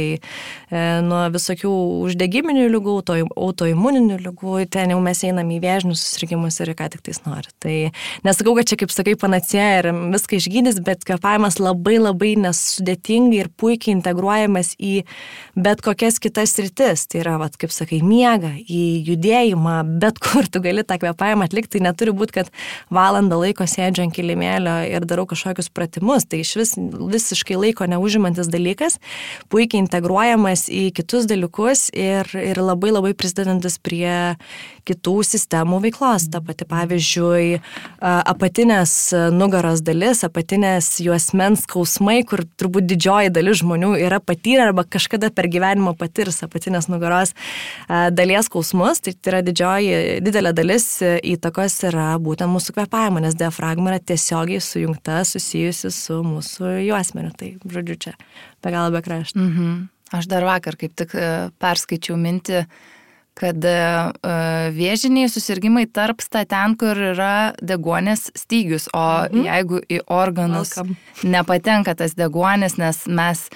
[1.04, 1.70] nuo visokių
[2.06, 7.04] uždegiminių lygų, auto, autoimuninių lygų, ten jau mes einam į vėžinius susirgymus ir ką tik
[7.04, 7.52] tais nori.
[7.60, 7.76] Tai
[8.24, 13.52] nesakau, kad čia kaip sakai panacėja ir viską išgydys, bet kvepavimas labai labai nesudėtingai ir
[13.60, 14.94] puikiai integruojamas į
[15.56, 17.06] bet kokias kitas rytis.
[17.08, 21.44] Tai yra, vat, kaip sakai, miega, į judėjimą, bet kur tu gali gali tą kvepavimą
[21.44, 22.50] atlikti, tai neturi būti, kad
[22.90, 26.26] valandą laiko sėdžiu ant kilimėlio ir darau kažkokius pratimus.
[26.28, 28.98] Tai iš vis visiškai laiko neužimantis dalykas,
[29.50, 34.36] puikiai integruojamas į kitus dalykus ir, ir labai labai prisidedantis prie
[34.88, 36.28] kitų sistemų veiklos.
[36.32, 37.58] Ta pati, pavyzdžiui,
[38.00, 38.94] apatinės
[39.34, 45.50] nugaros dalis, apatinės juosmens skausmai, kur turbūt didžioji dalis žmonių yra patyrę arba kažkada per
[45.52, 47.34] gyvenimą patirs apatinės nugaros
[47.88, 49.02] dalies skausmus.
[49.04, 55.20] Tai yra didžioji, didelė dalis įtakos yra būtent mūsų kvepavimo, nes diafragma yra tiesiogiai sujungta,
[55.28, 57.32] susijusi su mūsų juosmeniu.
[57.38, 58.16] Tai, žodžiu, čia
[58.64, 59.38] be galo be krašto.
[59.38, 59.86] Mhm.
[60.12, 62.62] Aš dar vakar kaip tik e, perskaičiau mintį,
[63.38, 63.74] kad e,
[64.74, 69.44] vėžiniai susirgymai tarpsta ten, kur yra degonės stygius, o mhm.
[69.46, 70.98] jeigu į organus Welcome.
[71.36, 73.46] nepatenka tas degonės, nes mes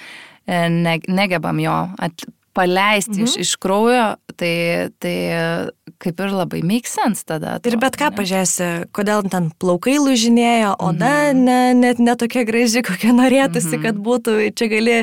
[0.47, 1.77] e, ne, negebam jo
[2.53, 3.29] paleisti mhm.
[3.29, 4.53] iš, iš kraujo, tai,
[5.01, 5.15] tai
[6.03, 7.57] kaip ir labai make sense tada.
[7.57, 11.43] Atrodo, ir bet ką pažiūrėsi, kodėl ten plaukai lūžinėjo, oda -hmm.
[11.47, 13.83] ne, net ne tokia graži, kokia norėtųsi, -hmm.
[13.85, 14.35] kad būtų.
[14.57, 14.97] Čia gali,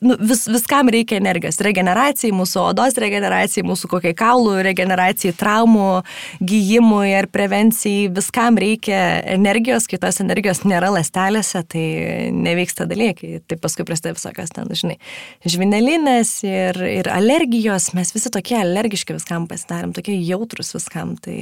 [0.00, 1.60] nu, vis, viskam reikia energijos.
[1.60, 6.02] Regeneracijai, mūsų odos regeneracijai, mūsų kokiai kaulų regeneracijai, traumų
[6.40, 11.86] gyjimui ar prevencijai, viskam reikia energijos, kitos energijos nėra lastelėse, tai
[12.32, 13.40] nevyksta dalykai.
[13.46, 14.98] Tai paskui prasideda visokios ten, žinai,
[15.46, 21.16] žvinelinės ir, ir alergijos, mes visi tokie alergiški viskam pasidarėm, tokie jautrus viskam.
[21.22, 21.38] Tai...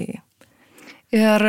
[1.15, 1.45] Ir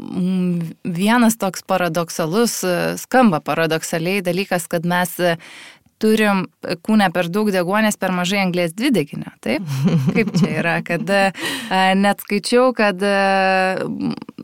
[0.00, 2.60] mm, vienas toks paradoksalus,
[3.02, 5.16] skamba paradoksaliai dalykas, kad mes
[6.02, 6.46] turim
[6.84, 9.30] kūne per daug degonės, per mažai anglės dvideginio.
[9.44, 9.66] Taip?
[10.16, 11.08] Kaip čia yra, kad
[12.00, 13.00] net skaičiau, kad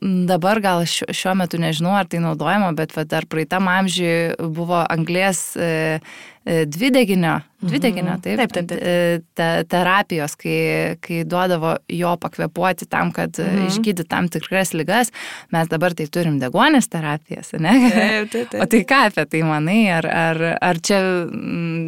[0.00, 5.98] dabar gal šiuo metu nežinau, ar tai naudojama, bet dar praeitam amžiui buvo anglės e,
[6.44, 9.26] dvideginio, dvideginio, taip, taip, taip, taip.
[9.36, 13.68] Te, terapijos, kai, kai duodavo jo pakvepuoti tam, kad mhm.
[13.68, 15.12] išgydyti tam tikras lygas,
[15.52, 17.76] mes dabar tai turim degonės terapijas, ne?
[17.90, 18.58] Taip, taip, taip.
[18.64, 21.02] O tai ką apie tai manai, ar, ar, ar čia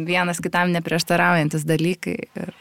[0.05, 2.17] vienas kitam neprieštaraujantis dalykai.
[2.37, 2.55] Ir...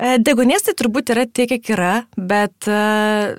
[0.00, 3.36] E, degonės tai turbūt yra tiek, kiek yra, bet uh,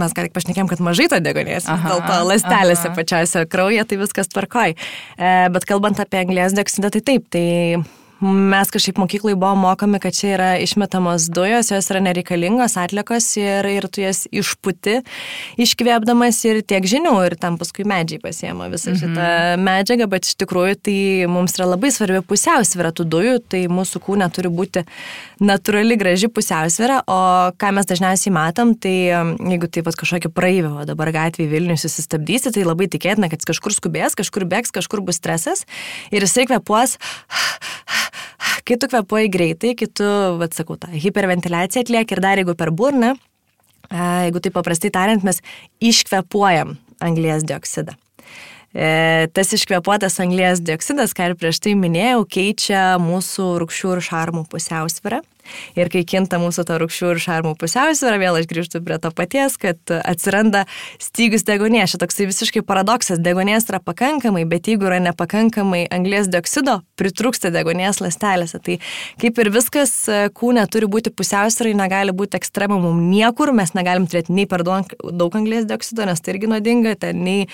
[0.00, 4.32] mes ką tik pašnekėm, kad mažai to degonės, dėl to lastelėse pačiose kraujyje tai viskas
[4.32, 4.76] tvarkoj.
[5.18, 7.44] Uh, bet kalbant apie anglės dioksidą, tai taip, tai
[8.22, 13.66] mes kažkaip mokyklai buvo mokomi, kad čia yra išmetamos dujos, jos yra nereikalingos atlikos ir,
[13.66, 15.00] ir tu jas išputi,
[15.62, 19.00] iškvėpdamas ir tiek žinių, ir tam paskui medžiai pasiema visą mhm.
[19.02, 19.28] šitą
[19.66, 20.96] medžiagą, bet iš tikrųjų tai
[21.30, 24.84] mums yra labai svarbi pusiausvėra tų dujų, tai mūsų kūne turi būti
[25.42, 27.20] natūrali graži pusiausvėra, o
[27.58, 31.82] ką mes dažniausiai matom, tai um, jeigu taip pat kažkokį praeivį, o dabar gatvėje Vilnius
[31.86, 35.66] susistabdysi, tai labai tikėtina, kad jis kažkur skubės, kažkur bėgs, kažkur bus stresas
[36.14, 36.96] ir jisai kvepuos
[38.66, 40.08] kai tu kvepuoji greitai, kai tu,
[40.40, 43.14] vad sakau, tą hiperventiliaciją atlieki ir dar jeigu per burną,
[43.92, 45.42] jeigu tai paprastai tariant, mes
[45.82, 47.96] iškvepuojam anglijas dioksidą.
[48.72, 54.46] E, tas iškvepuotas anglijas dioksidas, ką ir prieš tai minėjau, keičia mūsų rūkščių ir šarmų
[54.52, 55.20] pusiausvyrą.
[55.78, 59.56] Ir kai kinta mūsų ta rūkščių ir šarmų pusiausvėra, vėl aš grįžtu prie to paties,
[59.60, 60.64] kad atsiranda
[61.02, 61.94] stygius degonės.
[61.94, 63.20] Čia toksai visiškai paradoksas.
[63.22, 68.60] Degonės yra pakankamai, bet jeigu yra nepakankamai anglės dioksido, pritrūksta degonės lastelėse.
[68.62, 68.78] Tai
[69.22, 69.94] kaip ir viskas
[70.38, 75.68] kūne turi būti pusiausvėrai, negali būti ekstremumum niekur, mes negalim turėti nei per daug anglės
[75.68, 77.48] dioksido, nes tai irgi nuodinga, ten nei,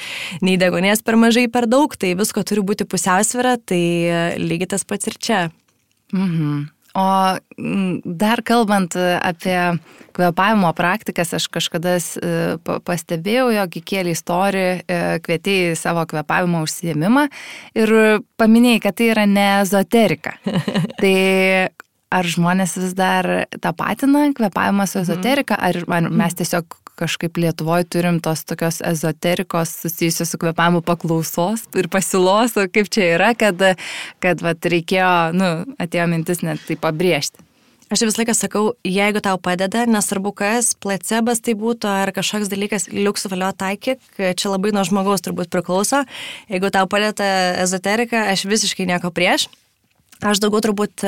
[0.45, 3.83] nei degonės per mažai per daug, tai visko turi būti pusiausvėra, tai
[4.41, 5.45] lygiai tas pats ir čia.
[6.13, 6.78] Mhm.
[6.99, 7.07] O
[8.19, 9.59] dar kalbant apie
[10.17, 12.31] kvepavimo praktikas, aš kažkada e,
[12.65, 14.71] pastebėjau, jog įkėlė istoriją,
[15.23, 17.29] kvietėjai savo kvepavimo užsiemimą
[17.79, 17.95] ir
[18.41, 20.35] paminėjai, kad tai yra ne ezoterika.
[21.01, 21.15] tai
[22.11, 23.29] ar žmonės vis dar
[23.63, 25.07] tapatina kvepavimą su mhm.
[25.07, 31.91] ezoterika, ar mes tiesiog kažkaip Lietuvoje turim tos tokios ezoterikos susijusios su kvepavimu paklausos ir
[31.93, 33.63] pasiūlos, kaip čia yra, kad,
[34.23, 37.45] kad vat, reikėjo, nu, atėjo mintis net tai pabrėžti.
[37.89, 42.85] Aš visą laiką sakau, jeigu tau padeda, nesvarbu kas, placebas tai būtų ar kažkoks dalykas,
[42.93, 46.03] liuksų valio taikyk, čia labai nuo žmogaus turbūt priklauso.
[46.53, 47.31] Jeigu tau padeda
[47.65, 49.47] ezoterika, aš visiškai nieko prieš.
[50.21, 51.07] Aš daugiau turbūt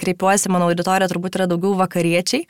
[0.00, 2.46] kreipiuosi, mano auditorija turbūt yra daugiau vakariečiai.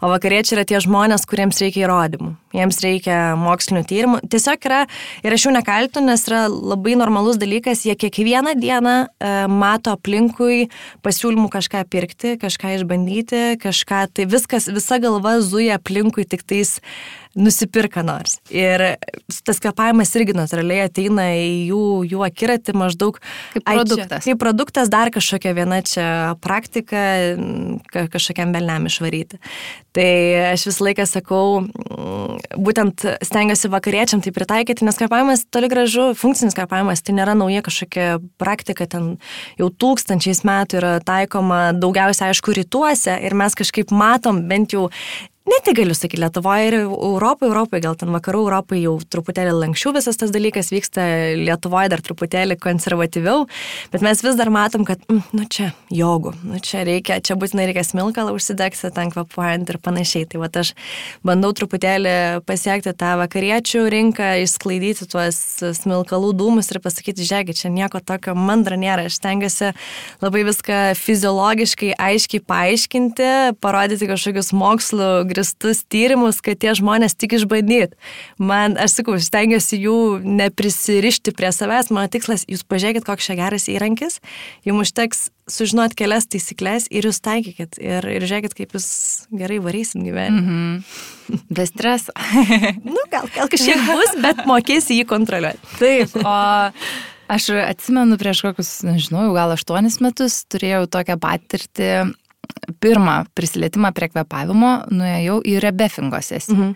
[0.00, 4.20] O vakariečiai yra tie žmonės, kuriems reikia įrodymų, jiems reikia mokslinių tyrimų.
[4.32, 4.78] Tiesiog yra,
[5.20, 10.70] ir aš jų nekaltinu, nes yra labai normalus dalykas, jie kiekvieną dieną e, mato aplinkui
[11.04, 16.78] pasiūlymų kažką pirkti, kažką išbandyti, kažką, tai viskas, visa galva zuja aplinkui tik tais
[17.38, 18.38] nusipirka nors.
[18.50, 18.82] Ir
[19.46, 23.20] tas kvepavimas irgi natūraliai ateina į jų, jų akiratį maždaug
[23.54, 24.18] kaip produktas.
[24.18, 26.08] Ai, kaip produktas dar kažkokia viena čia
[26.42, 27.04] praktika
[27.92, 29.38] kažkokiam velniam išvaryti.
[29.94, 30.10] Tai
[30.52, 31.44] aš visą laiką sakau,
[32.58, 38.20] būtent stengiuosi vakariečiam tai pritaikyti, nes kvepavimas toli gražu, funkcinis kvepavimas tai nėra nauja kažkokia
[38.42, 39.12] praktika, ten
[39.58, 44.88] jau tūkstančiais metų yra taikoma daugiausia aišku rytuose ir mes kažkaip matom bent jau
[45.48, 49.94] Ne tik galiu sakyti, Lietuvoje ir Europoje, Europoje, gal ten vakarų Europoje jau truputėlį lankščiau
[49.96, 51.00] visas tas dalykas vyksta,
[51.40, 53.46] Lietuvoje dar truputėlį konservatyviau,
[53.88, 57.70] bet mes vis dar matom, kad, mm, nu čia, jogų, nu čia reikia, čia būtinai
[57.70, 60.28] reikia smilkalą užsidegti, ten kvapuojant ir panašiai.
[60.28, 60.74] Tai va aš
[61.24, 65.40] bandau truputėlį pasiekti tą vakariečių rinką, išsklaidyti tuos
[65.80, 69.72] smilkalų dūmus ir pasakyti, žiūrėkit, čia nieko tokio mandra nėra, aš stengiuosi
[70.20, 73.32] labai viską fiziologiškai aiškiai paaiškinti,
[73.64, 77.94] parodyti kažkokius mokslų pagristus tyrimus, kad tie žmonės tik išbandyt.
[78.42, 83.68] Man, aš sakau, stengiuosi jų neprisirišti prie savęs, mano tikslas, jūs pažiūrėkit, koks čia geras
[83.70, 84.18] įrankis,
[84.66, 88.88] jums užteks sužinoti kelias taisyklės ir jūs taikykit ir, ir žiūrėkit, kaip jūs
[89.34, 90.40] gerai varysit gyvenimą.
[90.40, 91.44] Mm -hmm.
[91.54, 92.12] Be streso.
[92.94, 95.58] nu, gal, gal kažkiek bus, bet mokėsi jį kontroliuoti.
[95.78, 96.70] Taip, o
[97.30, 101.90] aš atsimenu prieš kokius, nežinau, gal aštuonis metus turėjau tokią patirtį
[102.80, 106.56] pirmą prisilietimą prie kvepavimo nuėjau į rebefingo sesiją.
[106.56, 106.74] Mhm.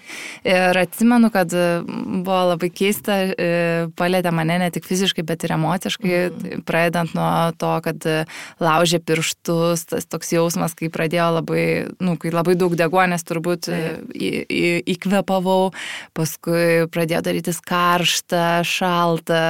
[0.48, 6.14] Ir atsimenu, kad buvo labai keista, e, palėtė mane ne tik fiziškai, bet ir emociškai,
[6.28, 6.64] mhm.
[6.68, 8.08] pradedant nuo to, kad
[8.62, 11.64] laužė pirštus, tas toks jausmas, kai pradėjo labai,
[12.04, 14.64] nu, kai labai daug degonės turbūt į, į,
[14.96, 15.72] įkvepavau,
[16.16, 19.42] paskui pradėjo darytis karštą, šaltą,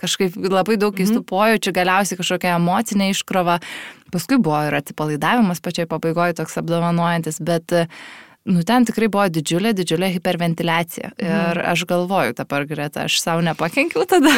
[0.00, 1.28] kažkaip labai daug keistų mhm.
[1.28, 3.58] pojūčių, galiausiai kažkokia emocinė iškrova.
[4.12, 7.76] Paskui buvo ir atipalaidavimas pačioj pabaigoje toks apdovanojantis, bet
[8.48, 11.10] Nu, ten tikrai buvo didžiulė, didžiulė hiperventiliacija.
[11.18, 11.26] Mhm.
[11.28, 14.32] Ir aš galvoju dabar, Greta, aš savo nepakenkiau tada.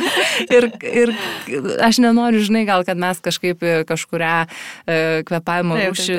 [0.56, 1.12] ir, ir
[1.84, 6.18] aš nenoriu, žinai, gal, kad mes kažkaip kažkuria e, kvepavimo rūšį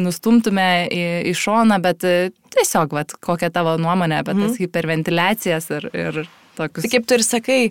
[0.00, 2.16] nustumtume į, į šoną, bet e,
[2.56, 4.60] tiesiog, vat, kokia tavo nuomonė apie tas mhm.
[4.64, 6.22] hiperventiliacijas ir, ir
[6.58, 6.82] tokius.
[6.82, 7.60] Tai kaip tu ir sakai,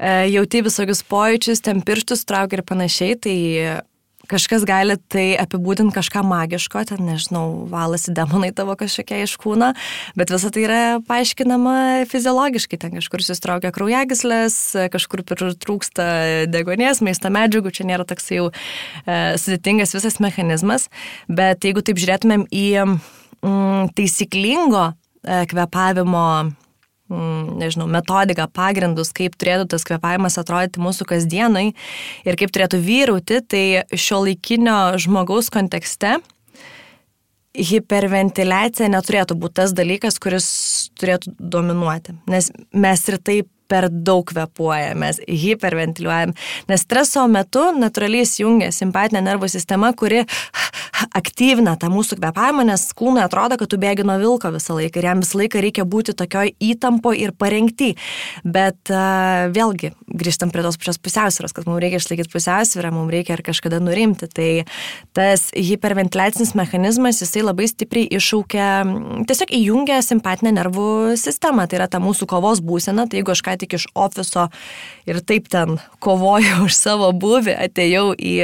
[0.00, 3.36] jauti visokius pojūčius, ten pirštus traukia ir panašiai, tai
[4.30, 9.72] kažkas gali tai apibūdinti kažką magiško, ten nežinau, valasi demonai tavo kažkokia iš kūno,
[10.18, 14.58] bet visa tai yra paaiškinama fiziologiškai, ten kažkur susitraukia kraujagislės,
[14.94, 16.06] kažkur trūksta
[16.52, 20.88] degonės, maisto medžiagų, čia nėra toks jau e, sudėtingas visas mechanizmas,
[21.28, 26.26] bet jeigu taip žiūrėtumėm į mm, taisyklingo e, kvepavimo
[27.10, 31.70] nežinau, metodiką, pagrindus, kaip turėtų tas kvepavimas atrodyti mūsų kasdienai
[32.24, 36.18] ir kaip turėtų vyrauti, tai šio laikinio žmogaus kontekste
[37.56, 40.46] hiperventiliacija neturėtų būti tas dalykas, kuris
[41.00, 42.14] turėtų dominuoti.
[42.30, 46.34] Nes mes ir taip per daug kvepuojam, mes hiperventiliuojam,
[46.70, 50.24] nes streso metu natūraliai įsijungia simpatinė nervų sistema, kuri
[51.16, 55.08] aktyvina tą mūsų kvepavimą, nes kūnui atrodo, kad tu bėgi nuo vilko visą laiką ir
[55.08, 57.94] jam visą laiką reikia būti tokioj įtampo ir parengti.
[58.44, 63.36] Bet uh, vėlgi, grįžtam prie tos pačios pusiausvėros, kad mums reikia išlaikyti pusiausvyrą, mums reikia
[63.36, 64.28] ir kažkada nurimti.
[64.30, 64.50] Tai
[65.16, 68.68] tas hiperventiliacinis mechanizmas, jisai labai stipriai iššaukia,
[69.30, 71.66] tiesiog įjungia simpatinę nervų sistemą.
[71.70, 73.08] Tai yra ta mūsų kovos būsena.
[73.08, 74.48] Tai jeigu aš ką tik iš ofiso
[75.08, 78.34] ir taip ten kovoju už savo buvį, atėjau į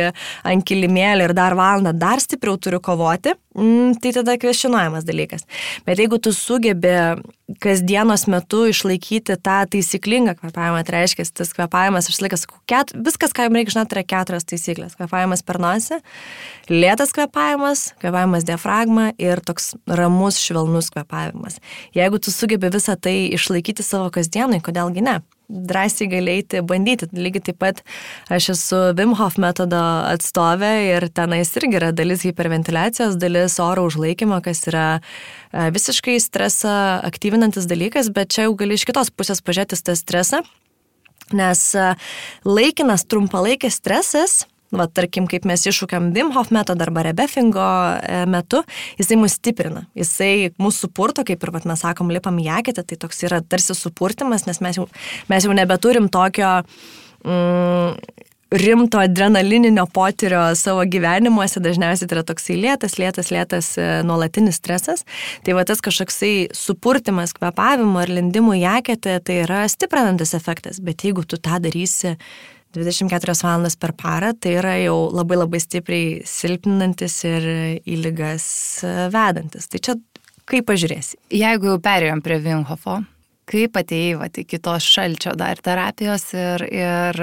[0.47, 5.47] ankilimėlį ir dar valandą dar stipriau turiu kovoti, mm, tai tada kvestionuojamas dalykas.
[5.89, 6.95] Bet jeigu tu sugebi
[7.63, 13.47] kasdienos metu išlaikyti tą taisyklingą kvepavimą, tai reiškia, tas kvepavimas, aš laikas, ket, viskas, ką
[13.47, 14.97] jums reikia žinoti, yra keturios taisyklės.
[14.99, 16.01] Kvepavimas per nosį,
[16.73, 21.61] lėtas kvepavimas, kvepavimas diafragma ir toks ramus, švelnus kvepavimas.
[21.95, 25.21] Jeigu tu sugebi visą tai išlaikyti savo kasdienai, kodėlgi ne?
[25.49, 27.09] Drąsiai galėti bandyti.
[27.13, 27.83] Lygiai taip pat
[28.33, 29.81] aš esu Wim Hof metodo
[30.11, 36.75] atstovė ir tenais irgi yra dalis hiperventiliacijos, dalis oro užlaikymo, kas yra e, visiškai stresą
[37.07, 40.43] aktyvinantis dalykas, bet čia jau gali iš kitos pusės pažiūrėti tą stresą,
[41.37, 41.89] nes e,
[42.47, 47.67] laikinas trumpalaikis stresas va, tarkim, kaip mes iššūkiam Wim Hof metodą arba rebefingo
[48.01, 48.63] e, metu,
[49.01, 53.01] jisai mus stiprina, jisai mūsų supurto, kaip ir va, mes sakom, lipam į akitę, tai
[53.01, 54.89] toks yra tarsi supurtimas, nes mes jau,
[55.33, 56.59] mes jau nebeturim tokio
[57.25, 64.61] mm, rimto adrenalininio potyrio savo gyvenimuose, dažniausiai tai yra toksai lėtas, lėtas, lėtas e, nuolatinis
[64.61, 65.03] stresas.
[65.47, 71.03] Tai va tas kažkoksai supurtimas kvepavimo ar lindimų į aketę, tai yra stiprinantis efektas, bet
[71.07, 72.15] jeigu tu tą darysi
[72.77, 78.47] 24 valandas per parą, tai yra jau labai labai stipriai silpninantis ir į lygas
[79.15, 79.69] vedantis.
[79.73, 79.99] Tai čia
[80.47, 81.21] kaip pažiūrėsi.
[81.35, 83.01] Jeigu jau perėjom prie Vinhofo,
[83.47, 87.21] kaip atėjai vat, iki tos šalčio dar terapijos ir, ir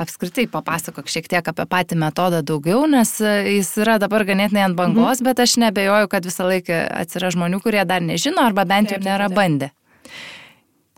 [0.00, 5.20] apskritai papasakok šiek tiek apie patį metodą daugiau, nes jis yra dabar ganėtinai ant bangos,
[5.20, 5.28] mhm.
[5.28, 9.28] bet aš nebejoju, kad visą laiką atsiras žmonių, kurie dar nežino arba bent jau nėra
[9.32, 9.72] bandę.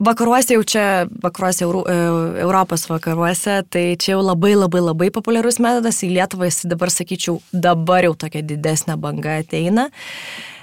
[0.01, 0.85] Vakaruose jau čia,
[1.21, 1.95] vakaruose, Euro, e,
[2.41, 7.37] Europos vakaruose, tai čia jau labai labai labai populiarus metodas, į Lietuvą jis dabar, sakyčiau,
[7.53, 9.91] dabar jau tokia didesnė banga ateina.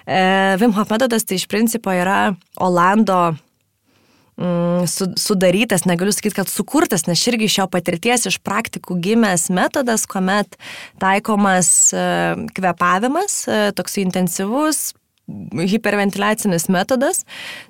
[0.10, 3.38] E, Vim Hof metodas tai iš principo yra Olando
[4.42, 4.90] mm,
[5.22, 10.58] sudarytas, negaliu sakyti, kad sukurtas, nes irgi iš jo patirties, iš praktikų gimęs metodas, kuomet
[10.98, 12.08] taikomas e,
[12.58, 13.44] kvepavimas,
[13.78, 14.88] toks intensyvus,
[15.28, 17.26] hiperventiliacinis metodas,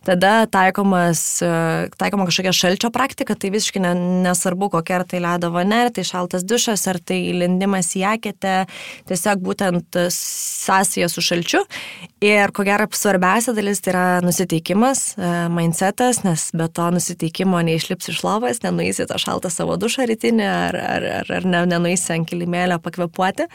[0.06, 1.50] tada taikomas, e,
[1.98, 3.94] taikoma kažkokia šalčio praktika, tai visiškai ne,
[4.28, 8.56] nesvarbu, kokia ar tai ledo vonia, ar tai šaltas dušas, ar tai lindimas į akėtę,
[9.10, 11.64] tiesiog būtent sąsaja su šalčiu.
[12.22, 18.14] Ir ko gero svarbiausia dalis tai yra nusiteikimas, e, mindsetas, nes be to nusiteikimo neišlips
[18.14, 22.30] iš lovas, nenuėsi tą šaltą savo dušą rytinį, ar, ar, ar, ar ne, nenuėsi ant
[22.30, 23.50] kilimėlio pakvepuoti.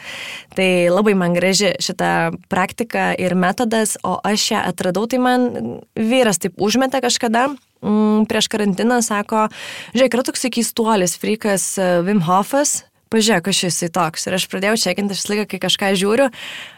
[0.58, 5.80] Tai labai man graži šita praktika ir metodas dalykas, o aš ją atradau, tai man
[5.94, 7.54] vyras taip užmetė kažkada.
[7.82, 9.48] Mm, prieš karantiną sako,
[9.94, 14.26] žiūrėk, yra toks keistuolis, frikas Wim Hofas, pažiūrėk, aš jisai toks.
[14.28, 16.28] Ir aš pradėjau čekinti, aš laiką, kai kažką žiūriu,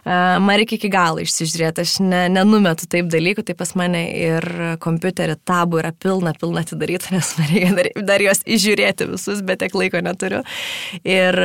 [0.04, 4.46] man reikia iki galo išsižiūrėti, aš ne, nenumetu taip dalykų, tai pas mane ir
[4.84, 9.62] kompiuterį tabų yra pilna, pilna atidaryta, nes man reikia dar, dar juos išžiūrėti visus, bet
[9.62, 10.42] tiek laiko neturiu.
[11.06, 11.38] Ir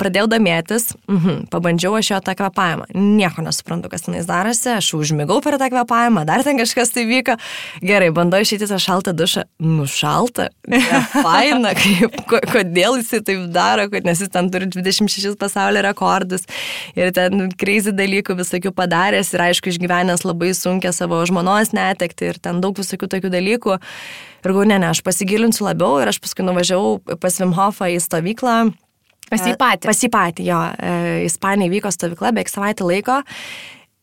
[0.00, 2.90] pradėjau domėtis, mhm, pabandžiau aš jo tą kvepavimą.
[2.96, 7.38] Nieko nesuprantu, kas tenais darosi, aš užmigau per tą kvepavimą, dar ten kažkas tai vyko.
[7.84, 9.46] Gerai, bandau išėti tą šaltą dušą.
[9.62, 10.50] Nušalta,
[11.24, 12.18] faina, kaip,
[12.52, 16.46] kodėl jisai taip daro, nes jis ten turi 26 pasaulio rekordus
[16.98, 22.40] ir ten kreizį dalykų visokių padaręs ir aišku išgyvenęs labai sunkia savo žmonos netekti ir
[22.42, 23.78] ten daug visokių tokių dalykų.
[24.42, 28.56] Ir galvoju, ne, ne, aš pasigilinsiu labiau ir aš paskui nuvažiavau pas Vimhofą į stovyklą.
[29.32, 29.88] Pas jį patį.
[29.88, 30.62] Pas jį patį, jo.
[30.76, 30.96] E,
[31.28, 33.22] Ispanija vyko stovykla, beveik savaitę laiko.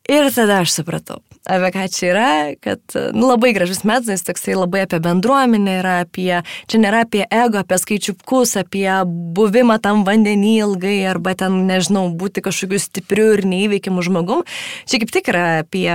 [0.10, 2.32] Ir tada aš supratau, apie ką čia yra,
[2.62, 2.82] kad
[3.16, 7.80] nu, labai gražus metas, toksai labai apie bendruomenę yra, apie, čia nėra apie ego, apie
[7.82, 14.44] skaičiukus, apie buvimą tam vandenį ilgai, arba ten, nežinau, būti kažkokiu stipriu ir neįveikimu žmogum.
[14.90, 15.88] Čia kaip tik yra apie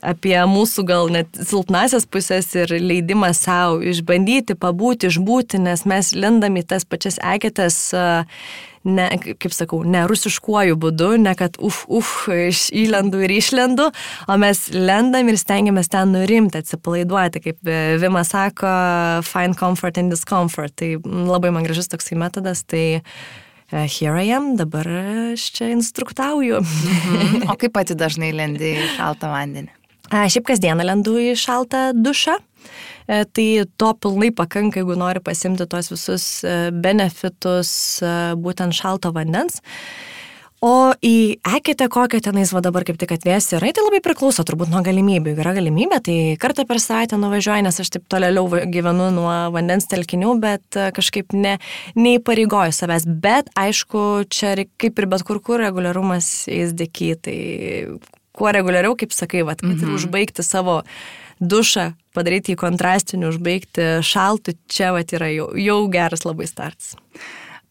[0.00, 6.56] apie mūsų gal net silpnasias pusės ir leidimą savo išbandyti, pabūti, išbūti, nes mes lendam
[6.56, 7.80] į tas pačias eketės,
[8.88, 13.90] ne, kaip sakau, ne rusiškuoju būdu, ne kad uf, uf, įlendu ir išlendu,
[14.26, 18.70] o mes lendam ir stengiamės ten nurimti, atsipalaiduoti, kaip Vimas sako,
[19.26, 20.76] find comfort in discomfort.
[20.80, 22.64] Tai labai man gražus toksai metodas.
[22.64, 23.02] Tai
[23.70, 24.88] here I am, dabar
[25.32, 26.62] aš čia instruktauju.
[26.62, 27.50] Mhm.
[27.50, 29.76] O kaip pati dažnai lendi į šaltą vandenį?
[30.10, 32.40] Šiaip kasdieną lendu į šaltą dušą.
[33.10, 37.72] E, tai to pilnai pakanka, jeigu nori pasimti tos visus e, benefitus
[38.04, 39.58] e, būtent šalto vandens.
[40.60, 44.68] O į eketę kokią tenais va dabar kaip tik atvėsi yra, tai labai priklauso turbūt
[44.70, 45.32] nuo galimybių.
[45.32, 49.88] Jeigu yra galimybė, tai kartą per savaitę nuvažiuoju, nes aš taip tolėliau gyvenu nuo vandens
[49.90, 51.56] telkinių, bet kažkaip ne,
[51.96, 53.08] neįpareigoju savęs.
[53.24, 57.38] Bet aišku, čia kaip ir bet kur kur reguliarumas įsdėky, tai
[58.36, 59.82] kuo reguliariau, kaip sakai, vat, kad mm -hmm.
[59.82, 59.96] ir mhm.
[59.96, 60.82] užbaigti savo
[61.40, 66.96] dušą, padaryti jį kontrastiniu, užbaigti šaltų, čia vat, yra jau, jau geras labai startas.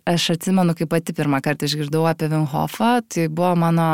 [0.09, 3.89] Aš atsimenu, kai pati pirmą kartą išgirdau apie Vimhofą, tai buvo mano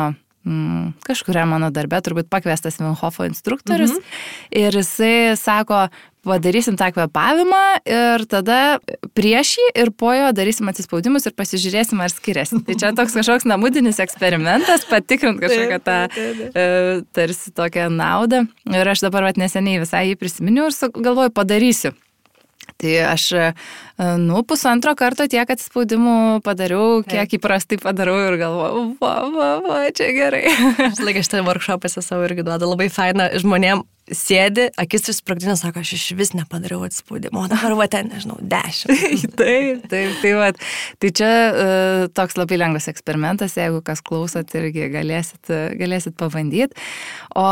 [0.46, 4.62] mm, kažkuria mano darbe turbūt pakviestas Vinhofo instruktorius mm -hmm.
[4.64, 5.88] ir jisai sako,
[6.26, 8.78] padarysim tą kvepavimą ir tada
[9.14, 12.62] prieš jį ir po jo darysim atsispaudimus ir pasižiūrėsim, ar skiriasi.
[12.66, 15.98] Tai čia toks kažkoks namudinis eksperimentas, patikrint kažkokią tą
[16.54, 16.66] e,
[17.12, 18.46] tarsi tokią naudą.
[18.72, 21.94] Ir aš dabar vat, neseniai visai jį prisiminiau ir galvoju, padarysiu.
[22.76, 23.52] Tai aš, e,
[24.20, 27.38] nu, pusantro karto tiek atspaudimų padariau, kiek Taip.
[27.38, 30.44] įprastai padarau ir galvoju, va, va, va, čia gerai.
[30.90, 33.86] Aš laiką šitą workshopą savo irgi duodu labai faina žmonėm.
[34.06, 39.24] Sėdi, akis išsprogdina, sako, aš iš vis nepadariau atspaudimo, o dabar va ten, nežinau, dešimt.
[39.40, 40.52] taip, taip, tai va.
[41.02, 45.50] Tai čia uh, toks labai lengvas eksperimentas, jeigu kas klausot irgi galėsit,
[45.80, 46.78] galėsit pabandyti.
[47.34, 47.48] O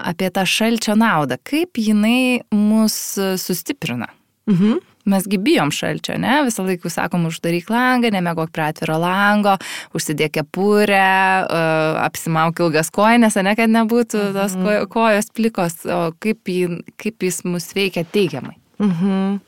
[0.00, 2.96] apie tą šalčio naudą, kaip jinai mus
[3.42, 4.08] sustiprina.
[4.48, 4.78] Mhm.
[5.10, 6.42] Mesgi bijom šalčio, ne?
[6.44, 9.54] Visą laiką sakom, uždaryk langą, nemegok prie atviro lango,
[9.96, 14.36] užsidėk kepurę, uh, apsimauk ilgas koinės, ne, kad nebūtų mhm.
[14.36, 18.58] tos kojos plikos, o kaip, jį, kaip jis mus veikia teigiamai.
[18.78, 19.40] Mhm.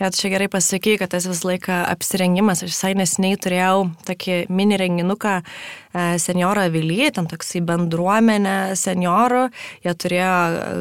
[0.00, 4.78] Ja, čia gerai pasakyti, kad tas visą laiką apsirengimas, aš visai nesiniai turėjau tokį mini
[4.80, 5.44] renginuką e,
[6.22, 9.46] senjorą Vilyje, ten toksai bendruomenė senjorų,
[9.86, 10.36] jie turėjo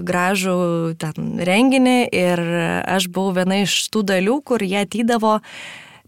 [0.08, 0.60] gražų
[1.02, 2.44] ten renginį ir
[2.98, 5.40] aš buvau viena iš tų dalių, kur jie atydavo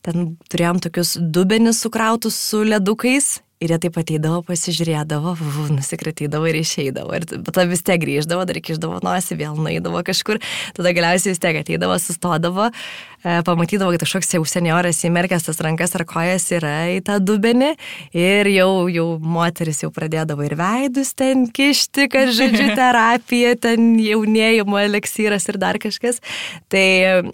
[0.05, 5.31] ten turėjom tokius dubenis sukrautus su ledukais Ir jie taip ateidavo, pasižiūrėdavo,
[5.73, 7.15] nusikratydavo ir išeidavo.
[7.17, 10.37] Ir tada vis tiek grįždavo, dar kiždavo nosį, vėl naidavo kažkur.
[10.77, 15.97] Tada galiausiai vis tiek ateidavo, sustodavo, e, pamatydavo, kad kažkoks jau senioras įmerkęs tas rankas
[15.97, 17.71] ar kojas yra į tą dubenį.
[18.13, 24.77] Ir jau, jau moteris jau pradėdavo ir veidus ten kišti, kad žodžiu terapija, ten jaunėjimo
[24.83, 26.21] eleksyras ir dar kažkas.
[26.69, 26.85] Tai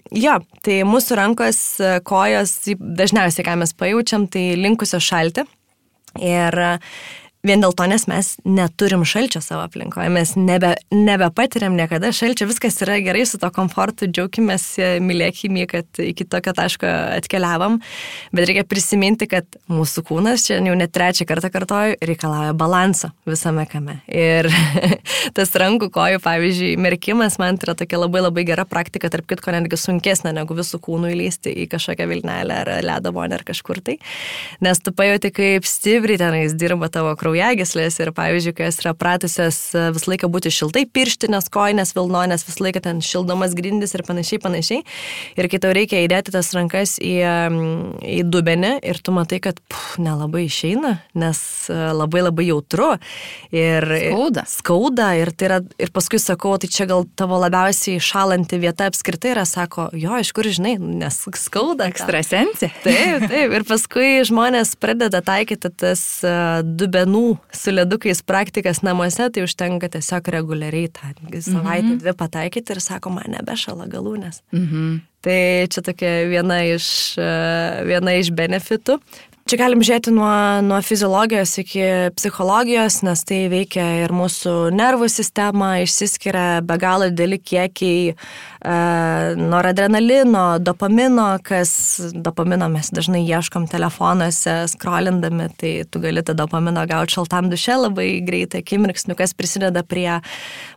[0.08, 1.60] jo, tai mūsų rankos,
[2.08, 5.44] kojos, dažniausiai ką mes pajaučiam, tai linkusios šalti.
[6.20, 6.78] Ir
[7.44, 12.78] Vien dėl to, nes mes neturim šalčio savo aplinkoje, mes nebe, nebepatiriam niekada šalčio, viskas
[12.80, 14.64] yra gerai su to komfortu, džiaugimės,
[15.04, 16.88] mylėkime, kad iki tokio taško
[17.18, 17.76] atkeliavam,
[18.32, 23.66] bet reikia prisiminti, kad mūsų kūnas, čia jau net trečią kartą kartoju, reikalauja balanso visame
[23.68, 23.98] kame.
[24.08, 24.48] Ir
[25.36, 29.76] tas rankų kojų, pavyzdžiui, merkimas man yra tokia labai labai gera praktika, tarp kitko netgi
[29.82, 33.98] sunkesnė negu visų kūnų įlysti į kažkokią vilnelę ar ledo bonę ar kažkur tai,
[34.64, 39.58] nes tu pajauti, kaip stipriai tenais dirba tavo kraujas kraujagyslės ir, pavyzdžiui, kai yra pratusios
[39.74, 44.38] e, visą laiką būti šiltai, pirštinės, koinės, vilnonės, visą laiką ten šildomas grindis ir panašiai,
[44.42, 44.84] panašiai.
[45.40, 47.14] Ir kai tau reikia įdėti tas rankas į,
[48.06, 51.40] į dubenį ir tu matai, kad puf, nelabai išeina, nes
[51.72, 52.92] e, labai labai jautru.
[53.54, 54.46] Ir, skauda.
[54.50, 59.34] Skauda ir, tai yra, ir paskui sakau, tai čia gal tavo labiausiai šalanti vieta apskritai
[59.34, 61.90] yra, sako, jo, iš kur žinai, nes skauda.
[61.90, 62.70] Ekstrasensė.
[62.86, 63.58] Taip, taip.
[63.58, 66.62] Ir paskui žmonės pradeda taikyti tas uh,
[67.24, 71.98] dubenų su ledukais praktikas namuose, tai užtenka tiesiog reguliariai tą savaitę, mhm.
[72.02, 74.42] dvi pataikyti ir sako, man nebešala galūnės.
[74.52, 75.00] Mhm.
[75.24, 75.40] Tai
[75.72, 78.98] čia tokia viena iš, uh, viena iš benefitų.
[79.44, 80.32] Čia galim žiūrėti nuo,
[80.64, 81.82] nuo fiziologijos iki
[82.16, 88.14] psichologijos, nes tai veikia ir mūsų nervų sistemą, išsiskiria be galo dideli kiekiai e,
[89.36, 91.74] noradrenalino, dopamino, kas
[92.16, 98.08] dopamino mes dažnai ieškom telefonuose, skrolindami, tai tu gali tą dopamino gauti šaltam duše labai
[98.24, 100.22] greitai, akimirksniu, kas prisideda prie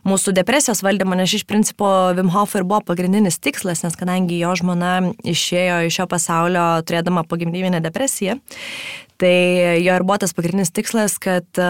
[0.04, 1.88] mūsų depresijos valdymo, nes iš principo
[2.20, 7.24] Wim Hof ir buvo pagrindinis tikslas, nes kadangi jo žmona išėjo iš šio pasaulio turėdama
[7.24, 8.36] pogimdyvinę depresiją,
[9.18, 9.34] Tai
[9.82, 11.62] jo ir buvo tas pagrindinis tikslas, kad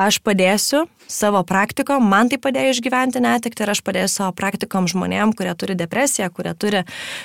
[0.00, 5.34] aš padėsiu savo praktikom, man tai padėjo išgyventi netikti ir aš padėsiu savo praktikom žmonėm,
[5.36, 6.84] kurie turi depresiją, kurie turi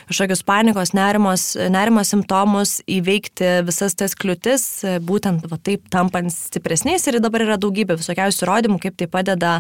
[0.10, 4.68] kažkokius panikos, nerimos, nerimos simptomus, įveikti visas tas kliūtis,
[5.06, 7.06] būtent va, taip tampant stipresniais.
[7.06, 9.58] Ir dabar yra daugybė visokiausių įrodymų, kaip tai padeda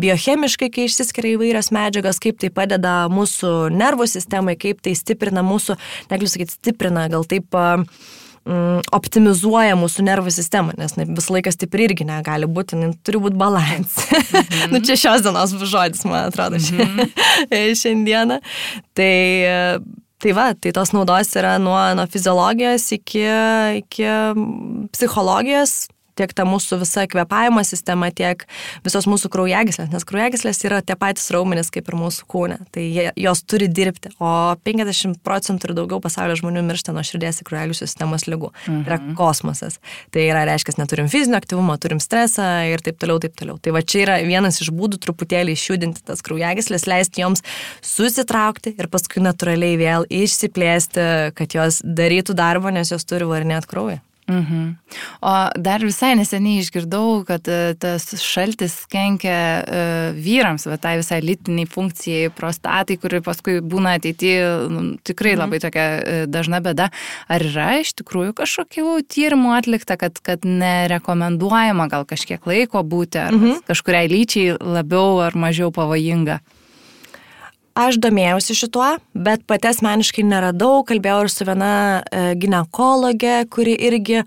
[0.00, 5.78] biochemiškai, kai išsiskiria įvairios medžiagos, kaip tai padeda mūsų nervų sistemai, kaip tai stiprina mūsų,
[6.10, 7.86] negaliu sakyti, stiprina, gal taip uh,
[8.48, 13.40] mm, optimizuoja mūsų nervų sistemą, nes ne, visą laiką stipri irgi negali būti, turi būti
[13.40, 14.08] balansas.
[14.30, 14.72] Mm -hmm.
[14.72, 17.74] nu, čia šios dienos žodis, man atrodo, mm -hmm.
[17.82, 18.40] šiandieną.
[18.94, 19.80] Tai
[20.20, 23.22] Tai va, tai tos naudos yra nuo, nuo fiziologijos iki,
[23.78, 24.04] iki
[24.92, 25.88] psichologijos,
[26.20, 28.44] tiek ta mūsų visa kvepavimo sistema, tiek
[28.84, 33.06] visos mūsų kraujagyslės, nes kraujagyslės yra tie patys raumenys kaip ir mūsų kūne, tai jie,
[33.20, 37.88] jos turi dirbti, o 50 procentų ir daugiau pasaulio žmonių miršta nuo širdies ir kraujagyslių
[37.88, 38.52] sistemos lygų.
[38.66, 38.82] Mhm.
[38.84, 39.78] Tai yra kosmosas.
[40.14, 43.58] Tai yra, reiškia, neturim fizinio aktyvumo, turim stresą ir taip toliau, taip toliau.
[43.62, 47.44] Tai va čia yra vienas iš būdų truputėlį išjudinti tas kraujagyslės, leisti joms
[47.84, 51.08] susitraukti ir paskui natūraliai vėl išsiplėsti,
[51.38, 54.00] kad jos darytų darbą, nes jos turi varinėti kraują.
[54.30, 54.76] Mhm.
[55.26, 61.20] O dar visai neseniai išgirdau, kad e, tas šaltis kenkia uh, vyrams, va tai visai
[61.24, 65.42] lytiniai funkcijai, prostatai, kuri paskui būna ateityje nu, tikrai mhm.
[65.42, 66.90] labai tokia uh, dažna bėda.
[67.30, 73.36] Ar yra iš tikrųjų kažkokių tyrimų atlikta, kad, kad nerekomenduojama gal kažkiek laiko būti, ar
[73.36, 73.66] mhm.
[73.68, 76.40] kažkuriai lyčiai labiau ar mažiau pavojinga?
[77.80, 81.70] Aš domėjausi šituo, bet pati asmeniškai neradau, kalbėjau ir su viena
[82.02, 84.24] e, gynekologė, kuri irgi e,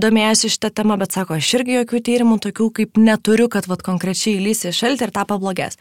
[0.00, 4.40] domėjosi šitą temą, bet sako, aš irgi jokių tyrimų tokių kaip neturiu, kad vat, konkrečiai
[4.40, 5.78] įlysi šaltį ir tą pablogės.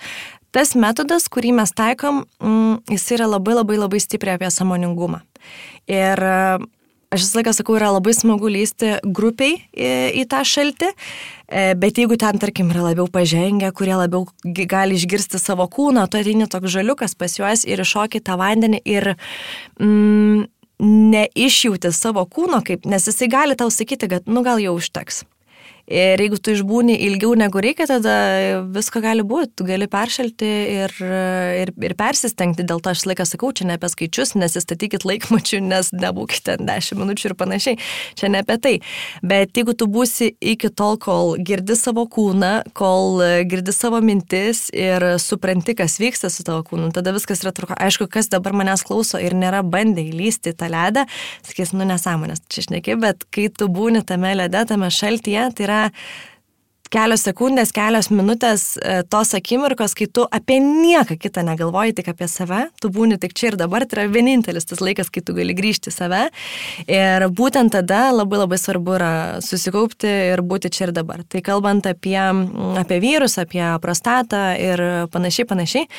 [0.54, 5.24] Tas metodas, kurį mes taikom, mm, jis yra labai labai labai stipriai apie samoningumą.
[5.90, 6.22] Ir
[7.14, 9.90] aš visą laiką sakau, yra labai smagu lysti grupiai į,
[10.22, 15.42] į tą šaltį, e, bet jeigu ten, tarkim, yra labiau pažengę, kurie labiau gali išgirsti
[15.42, 19.14] savo kūną, tu ateini toks žaliukas pas juos ir iššokį tą vandenį ir
[19.82, 20.46] mm,
[20.80, 25.26] neišjauti savo kūno, kaip, nes jisai gali tau sakyti, kad, nu gal jau užteks.
[25.90, 30.50] Ir jeigu tu išbūni ilgiau negu reikia, tada visko gali būti, tu gali peršalti
[30.84, 32.66] ir, ir, ir persistengti.
[32.68, 37.32] Dėl to aš laiką sakau, čia ne apie skaičius, nesistatykit laikmačių, nes nebūkite 10 minučių
[37.32, 37.80] ir panašiai.
[38.20, 38.76] Čia ne apie tai.
[39.26, 45.08] Bet jeigu tu būsi iki tol, kol girdi savo kūną, kol girdi savo mintis ir
[45.18, 47.74] supranti, kas vyksta su tavo kūnu, tada viskas yra truko.
[47.82, 51.08] Aišku, kas dabar manęs klauso ir nėra bandę įlysti tą ledą,
[51.50, 55.79] sakys, nu nesąmonės, čia šneki, bet kai tu būni tame lede, tame šaltyje, tai yra
[56.94, 62.28] kelios sekundės, kelios minutės e, tos akimirkos, kai tu apie nieką kitą negalvoji, tik apie
[62.32, 65.56] save, tu būni tik čia ir dabar, tai yra vienintelis tas laikas, kai tu gali
[65.58, 66.24] grįžti į save.
[66.90, 69.14] Ir būtent tada labai labai svarbu yra
[69.46, 71.24] susikaupti ir būti čia ir dabar.
[71.30, 72.18] Tai kalbant apie,
[72.82, 75.90] apie vyrus, apie prostatą ir panašiai, panašiai.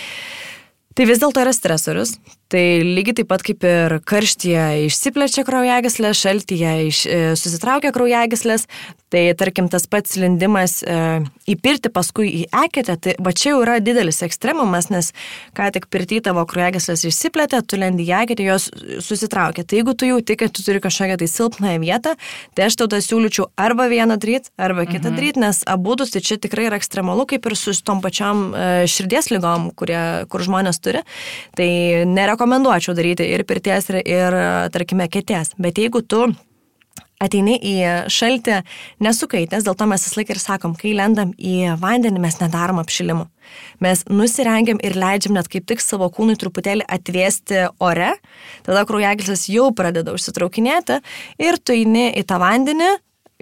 [0.98, 2.16] Tai vis dėlto yra stresorius,
[2.50, 8.64] Tai lygiai taip pat kaip ir karštyje išsiplečia kraujagyslės, šaltyje iš, e, susitraukia kraujagyslės,
[9.10, 10.96] tai tarkim tas pats lindimas e,
[11.46, 15.12] į pirtį, paskui į eketę, tai va čia jau yra didelis ekstremumas, nes
[15.54, 18.66] ką tik pirtį tavo kraujagyslės išsiplėtė, tu lendi į eketę, jos
[19.06, 19.62] susitraukia.
[19.62, 22.16] Tai jeigu tu jau tik, kad tu turi kažkokią tai silpnąją vietą,
[22.58, 25.20] tai aš tau tą siūlyčiau arba vieną daryti, arba kitą mhm.
[25.20, 29.30] daryti, nes abu tai čia tikrai yra ekstremalu, kaip ir su tom pačiom e, širdies
[29.30, 31.06] lygom, kurie, kur žmonės turi.
[31.58, 31.70] Tai
[32.10, 34.36] nėra rekomenduočiau daryti ir pirties, ir, ir
[34.72, 35.52] tarkime, kėties.
[35.60, 36.24] Bet jeigu tu
[37.20, 37.74] ateini į
[38.08, 38.62] šaltį
[39.04, 43.26] nesukaitęs, dėl to mes vis laik ir sakom, kai lendam į vandenį, mes nedarom apšilimų.
[43.84, 48.14] Mes nusirengiam ir leidžiam net kaip tik savo kūnui truputėlį atvėsti ore,
[48.64, 51.02] tada kraujagyslis jau pradeda užsitraukinėti
[51.44, 52.94] ir tu eini į tą vandenį,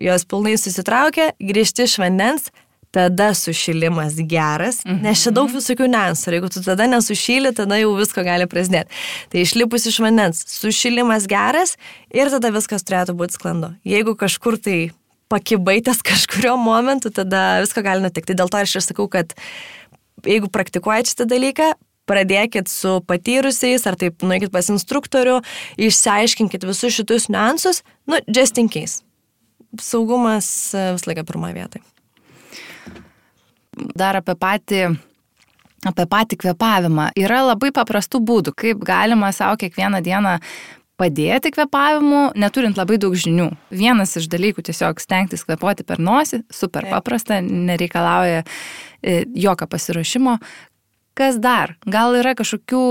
[0.08, 2.50] jos pilnai susitraukia, grįžti iš vandens,
[2.90, 5.02] tada sušilimas geras, mhm.
[5.04, 6.30] nes čia daug visokių niuansų.
[6.36, 8.94] Jeigu tu tada nesušyli, tada jau visko gali prasidėti.
[9.32, 11.76] Tai išlipus iš vandens, sušilimas geras
[12.14, 13.74] ir tada viskas turėtų būti sklandu.
[13.88, 14.78] Jeigu kažkur tai
[15.32, 18.36] pakibaitės kažkurio momentu, tada visko gali nutikti.
[18.38, 19.36] Dėl to aš ir sakau, kad
[20.24, 21.74] jeigu praktikuojate šitą dalyką,
[22.08, 25.42] pradėkit su patyrusiais, ar taip nueikit pas instruktorių,
[25.76, 29.04] išsiaiškinkit visus šitus niuansus, nu, just in case.
[29.76, 31.84] Saugumas visą laiką pirmoje vietoje
[33.98, 34.82] dar apie patį
[35.86, 37.12] apie patį kvepavimą.
[37.18, 40.38] Yra labai paprastų būdų, kaip galima savo kiekvieną dieną
[40.98, 43.52] padėti kvepavimu, neturint labai daug žinių.
[43.70, 50.38] Vienas iš dalykų tiesiog stengtis kvepuoti per nosį, super paprasta, nereikalauja e, jokio pasiruošimo.
[51.18, 51.76] Kas dar?
[51.86, 52.82] Gal yra kažkokių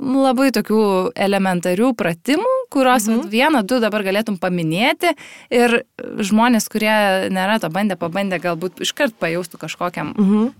[0.00, 0.84] labai tokių
[1.16, 3.30] elementarių pratimų, kuriuos mhm.
[3.32, 5.14] vieną, du dabar galėtum paminėti
[5.52, 10.14] ir žmonės, kurie nėra to bandę, pabandė, galbūt iškart pajaustų kažkokiam.
[10.16, 10.52] Mhm.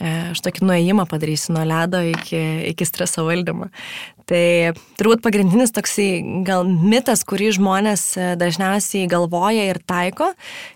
[0.00, 2.38] E, aš tokį nuėjimą padarysiu nuo ledo iki,
[2.70, 3.68] iki streso valdymo.
[4.30, 10.30] Tai turbūt pagrindinis toksai gal mitas, kurį žmonės e, dažniausiai galvoja ir taiko,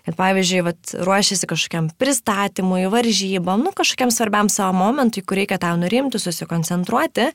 [0.05, 5.73] kad pavyzdžiui, vat, ruošiasi kažkokiam pristatymui, varžybom, nu, kažkokiam svarbiam savo momentui, kur reikia tau
[5.79, 7.31] nurimti, susikoncentruoti,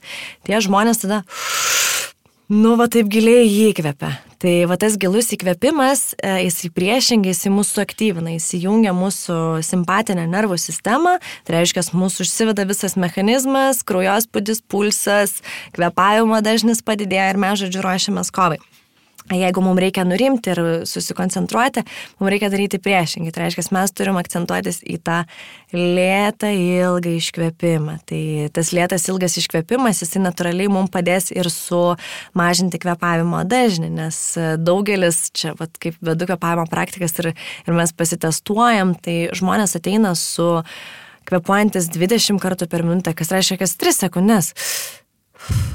[0.46, 1.24] tie žmonės tada
[2.50, 4.10] nu, va taip giliai jį įkvepia.
[4.40, 9.36] Tai va tas gilus įkvėpimas, e, jis priešingai, jis mūsų aktyvina, jis įjungia mūsų
[9.66, 15.42] simpatinę nervų sistemą, tai reiškia, mūsų užsiveda visas mechanizmas, kraujospūdis, pulsas,
[15.76, 18.58] kvepavimo dažnis padidėja ir mes, žodžiu, ruošiamės kovai.
[19.30, 21.84] Jeigu mums reikia nurimti ir susikoncentruoti,
[22.18, 23.30] mums reikia daryti priešingai.
[23.34, 25.20] Tai reiškia, mes turim akcentuotis į tą
[25.74, 27.96] lėtą, ilgą iškvėpimą.
[28.10, 28.22] Tai
[28.56, 34.18] tas lėtas, ilgas iškvėpimas, jisai natūraliai mums padės ir sumažinti kvepavimo dažnį, nes
[34.58, 37.32] daugelis, čia, vat, kaip vedu kvepavimo praktikas ir,
[37.66, 40.56] ir mes pasitestuojam, tai žmonės ateina su
[41.30, 44.50] kvepuojantis 20 kartų per minutę, kas reiškia, kas 3 sekundės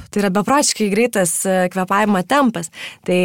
[0.09, 2.71] Tai yra beprotiškai greitas e, kvepavimo tempas.
[3.07, 3.19] Tai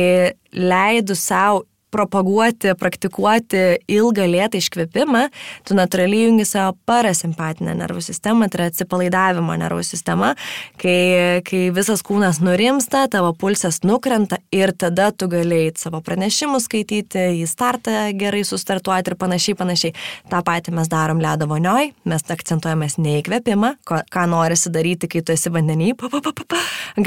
[0.57, 5.27] leidų savo propaguoti, praktikuoti ilgą lėtą iškvėpimą,
[5.67, 10.33] tu natūraliai jungi savo parasimpatinę nervų sistemą, tai yra atsipalaidavimo nervų sistema,
[10.81, 17.27] kai, kai visas kūnas nurimsta, tavo pulsas nukrenta ir tada tu galėjai savo pranešimus skaityti,
[17.43, 19.95] į startą gerai sustartuoti ir panašiai, panašiai.
[20.31, 25.35] Ta pati mes darom ledo vonioj, mes akcentuojamės ne įkvėpimą, ką norisi daryti, kai tu
[25.35, 25.95] esi vandenį,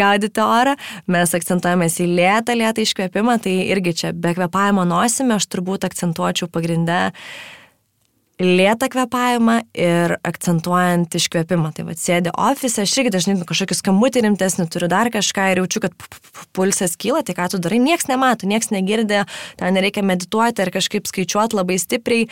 [0.04, 0.76] gaudyti orą,
[1.12, 5.86] mes akcentuojamės į lėtą, lėtą iškvėpimą, tai irgi čia be kvepavimo kvepavimo nosimi aš turbūt
[5.86, 7.12] akcentuočiau pagrindę
[8.42, 11.72] lėtą kvepavimą ir akcentuojant iškvėpimą.
[11.76, 15.84] Tai vad sėdi ofise, aš irgi dažnai kažkokį skambutį rimtesnį turiu dar kažką ir jaučiu,
[15.86, 15.94] kad
[16.52, 19.22] pulsas kyla, tai ką tu darai, nieks nemato, nieks negirdi,
[19.60, 22.26] ten nereikia medituoti ar kažkaip skaičiuoti labai stipriai.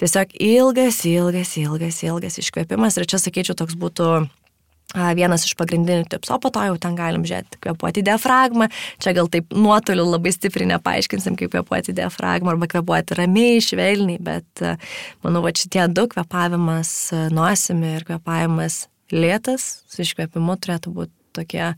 [0.00, 4.24] Tiesiog ilgas, ilgas, ilgas, ilgas iškvėpimas ir čia sakyčiau toks būtų
[4.94, 8.68] Vienas iš pagrindinių tipsų, o po to jau ten galim žiūrėti, kvepuoti diafragmą.
[9.02, 14.62] Čia gal taip nuotoliu labai stipriai nepaaiškinsim, kaip kvepuoti diafragmą arba kvepuoti ramiai, švelniai, bet
[15.24, 16.94] manau, va šitie du kvepavimas
[17.34, 21.72] nosimi ir kvepavimas lėtas su iškvėpimu turėtų būti tokie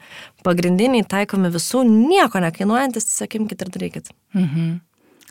[0.45, 4.13] pagrindiniai, taikomi visų, nieko nekainuojantis, sakykit ir darykit.
[4.37, 4.77] Mhm.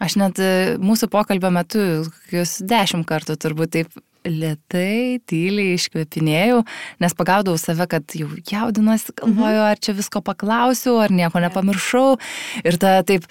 [0.03, 0.49] Aš net e,
[0.81, 6.61] mūsų pokalbio metu, kokius dešimt kartų turbūt taip lietai, tyliai iškvepinėjau,
[7.03, 12.15] nes pagaudavau save, kad jau jaudinuosi, galvoju, ar čia visko paklausiu, ar nieko nepamiršau.
[12.65, 13.29] Ir tada taip,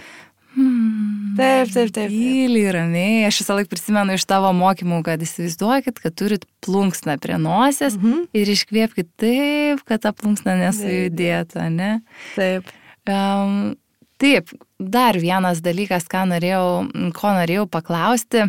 [0.55, 2.13] Hmm, taip, taip, taip.
[2.13, 3.23] Tyliai, ramiai.
[3.27, 8.05] Aš visą laiką prisimenu iš tavo mokymų, kad įsivaizduokit, kad turit plunksną prie nosies mm
[8.05, 8.27] -hmm.
[8.39, 11.91] ir iškvėpkite taip, kad ta plunksna nesujudėtų, ne?
[12.37, 12.71] Taip.
[13.03, 13.75] Um,
[14.19, 16.87] taip, dar vienas dalykas, ką norėjau,
[17.19, 18.47] ko norėjau paklausti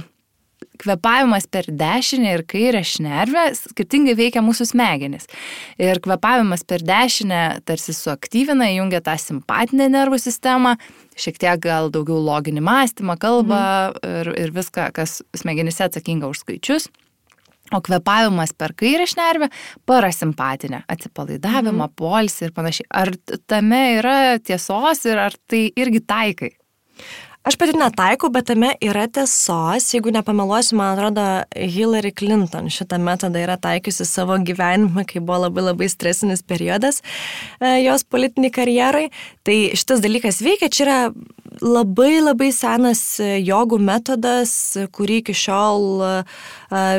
[0.81, 5.29] kvepavimas per dešinę ir kairę šnervę skirtingai veikia mūsų smegenis.
[5.81, 10.75] Ir kvepavimas per dešinę tarsi suaktyvina, jungia tą simpatinę nervų sistemą,
[11.19, 14.19] šiek tiek gal daugiau loginį mąstymą, kalbą mhm.
[14.21, 16.89] ir, ir viską, kas smegenyse atsakinga už skaičius.
[17.73, 19.49] O kvepavimas per kairę šnervę-
[19.89, 21.95] parasimpatinę, atsipalaidavimą, mhm.
[21.97, 22.85] polsį ir panašiai.
[22.89, 23.09] Ar
[23.47, 26.51] tame yra tiesos ir ar tai irgi taikai?
[27.45, 29.91] Aš pati netaikau, bet tame yra tiesos.
[29.93, 35.67] Jeigu nepameluosiu, man atrodo, Hillary Clinton šitą metodą yra taikiusi savo gyvenime, kai buvo labai
[35.67, 37.03] labai stresinis periodas
[37.59, 39.05] e, jos politiniai karjerai.
[39.45, 40.97] Tai šitas dalykas veikia, čia yra
[41.61, 44.55] labai labai senas jogų metodas,
[44.97, 45.85] kurį iki šiol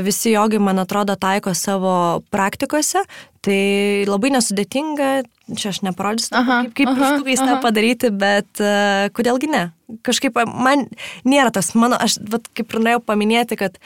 [0.07, 1.97] visi jogai, man atrodo, taiko savo
[2.31, 3.03] praktikose.
[3.47, 3.61] Tai
[4.09, 5.11] labai nesudėtinga,
[5.55, 9.63] čia aš neparodysiu, aha, kaip, kaip pištukais tą padaryti, bet uh, kodėlgi ne?
[10.07, 10.89] Kažkaip man
[11.23, 13.79] nėra tas mano, aš vat, kaip ir norėjau paminėti, kad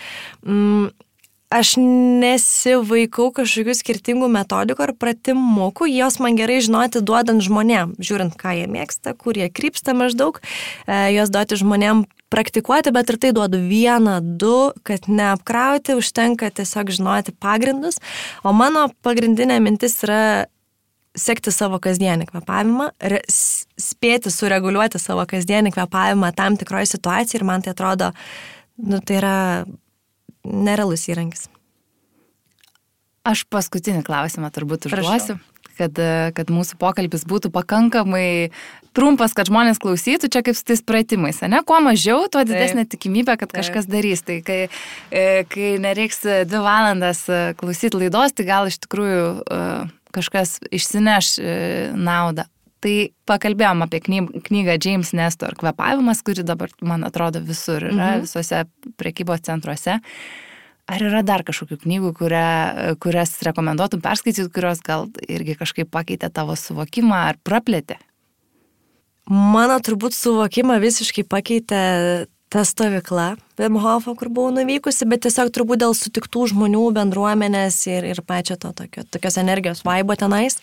[0.47, 0.89] mm,
[1.51, 8.55] aš nesivaikau kažkokių skirtingų metodikų ar pratimukų, jos man gerai žinoti duodant žmonėm, žiūrint, ką
[8.63, 10.41] jie mėgsta, kur jie krypsta maždaug,
[10.87, 16.93] e, jos duoti žmonėm praktikuoti, bet ir tai duodu vieną, du, kad neapkrauti, užtenka tiesiog
[16.95, 18.01] žinoti pagrindus,
[18.47, 20.23] o mano pagrindinė mintis yra
[21.19, 22.91] sekti savo kasdienį kvepavimą,
[23.81, 28.13] spėti sureguliuoti savo kasdienį kvepavimą tam tikroje situacijoje ir man tai atrodo,
[28.79, 29.37] nu, tai yra
[30.47, 31.49] nerealus įrankis.
[33.27, 35.37] Aš paskutinį klausimą turbūt užduosiu,
[35.77, 35.99] kad,
[36.37, 38.51] kad mūsų pokalbis būtų pakankamai
[38.97, 41.63] trumpas, kad žmonės klausytų, čia kaip su tais pratimais, ne?
[41.67, 42.95] Kuo mažiau, tuo didesnė Taip.
[42.97, 43.61] tikimybė, kad Taip.
[43.61, 44.25] kažkas darys.
[44.27, 44.61] Tai kai,
[45.11, 49.63] e, kai nereiks dvi valandas e, klausyti laidos, tai gal iš tikrųjų e,
[50.17, 51.37] kažkas išsineš
[51.99, 52.49] naudą.
[52.81, 52.95] Tai
[53.29, 58.23] pakalbėjom apie knygą James Nestor kvepavimas, kuri dabar, man atrodo, visur yra, mhm.
[58.25, 58.65] visose
[58.99, 60.01] prekybos centruose.
[60.91, 62.47] Ar yra dar kažkokių knygų, kuria,
[62.99, 68.01] kurias rekomenduotum perskaityti, kurios gal irgi kažkaip pakeitė tavo suvokimą ar praplėtė?
[69.31, 71.81] Mano turbūt suvokimą visiškai pakeitė
[72.51, 78.09] ta stovykla Wim Hofo, kur buvau nuvykusi, bet tiesiog turbūt dėl sutiktų žmonių, bendruomenės ir,
[78.11, 80.59] ir pačio to tokio, tokios energijos vaibo tenais.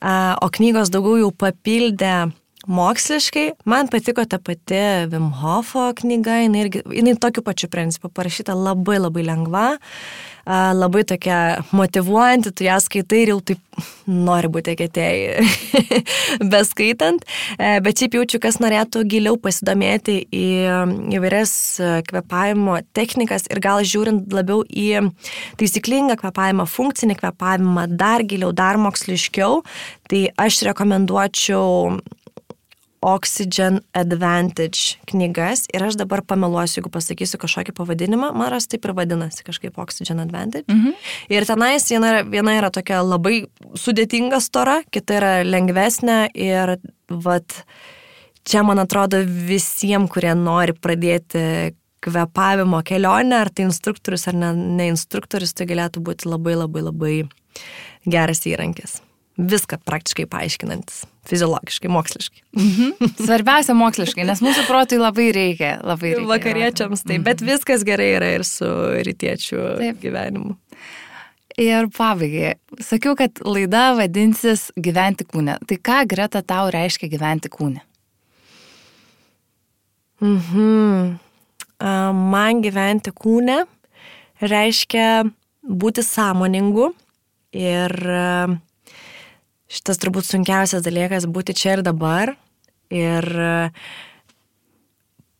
[0.00, 2.30] O knygos daugiau jau papildė
[2.70, 3.46] moksliškai.
[3.68, 9.00] Man patiko ta pati Wim Hofo knyga, jinai, irgi, jinai tokiu pačiu principu parašyta labai
[9.02, 9.66] labai lengva
[10.50, 15.44] labai tokia motivuojanti, tu ją skaitai ir jau taip nori būti eketėjai,
[16.52, 17.24] beskaitant.
[17.56, 20.46] E, bet šiaip jaučiu, kas norėtų giliau pasidomėti į
[21.16, 21.52] įvairias
[22.08, 25.12] kvepavimo technikas ir gal žiūrint labiau į
[25.60, 29.62] taisyklingą kvepavimą, funkcinį kvepavimą, dar giliau, dar moksliškiau,
[30.10, 32.00] tai aš rekomenduočiau
[33.00, 38.92] Oxygen Advantage knygas ir aš dabar pameluosiu, jeigu pasakysiu kažkokį pavadinimą, man ras taip ir
[38.96, 40.68] vadinasi kažkaip Oxygen Advantage.
[40.68, 40.92] Mhm.
[41.32, 46.76] Ir tenais viena, viena yra tokia labai sudėtinga stora, kita yra lengvesnė ir
[47.08, 47.64] vat,
[48.44, 51.74] čia man atrodo visiems, kurie nori pradėti
[52.04, 57.14] kvepavimo kelionę, ar tai instruktorius ar ne, ne instruktorius, tai galėtų būti labai labai labai
[58.08, 59.00] geras įrankis
[59.40, 62.42] viską praktiškai paaiškinantis, fiziologiškai, moksliškai.
[62.56, 63.10] Mhm.
[63.26, 65.74] Svarbiausia moksliškai, nes mūsų protui labai reikia.
[65.84, 67.26] Labai reikia Vakariečiams tai, mhm.
[67.28, 68.68] bet viskas gerai yra ir su
[69.06, 70.00] rytiečių Taip.
[70.02, 70.56] gyvenimu.
[71.60, 75.58] Ir pabaigai, sakiau, kad laida vadinsis gyventi kūne.
[75.68, 77.82] Tai ką greta tau reiškia gyventi kūne?
[80.20, 81.18] Mhm.
[81.80, 83.64] Man gyventi kūne
[84.40, 85.24] reiškia
[85.64, 86.90] būti sąmoningu
[87.56, 87.92] ir
[89.70, 92.34] šitas turbūt sunkiausias dalykas būti čia ir dabar
[92.90, 93.52] ir e,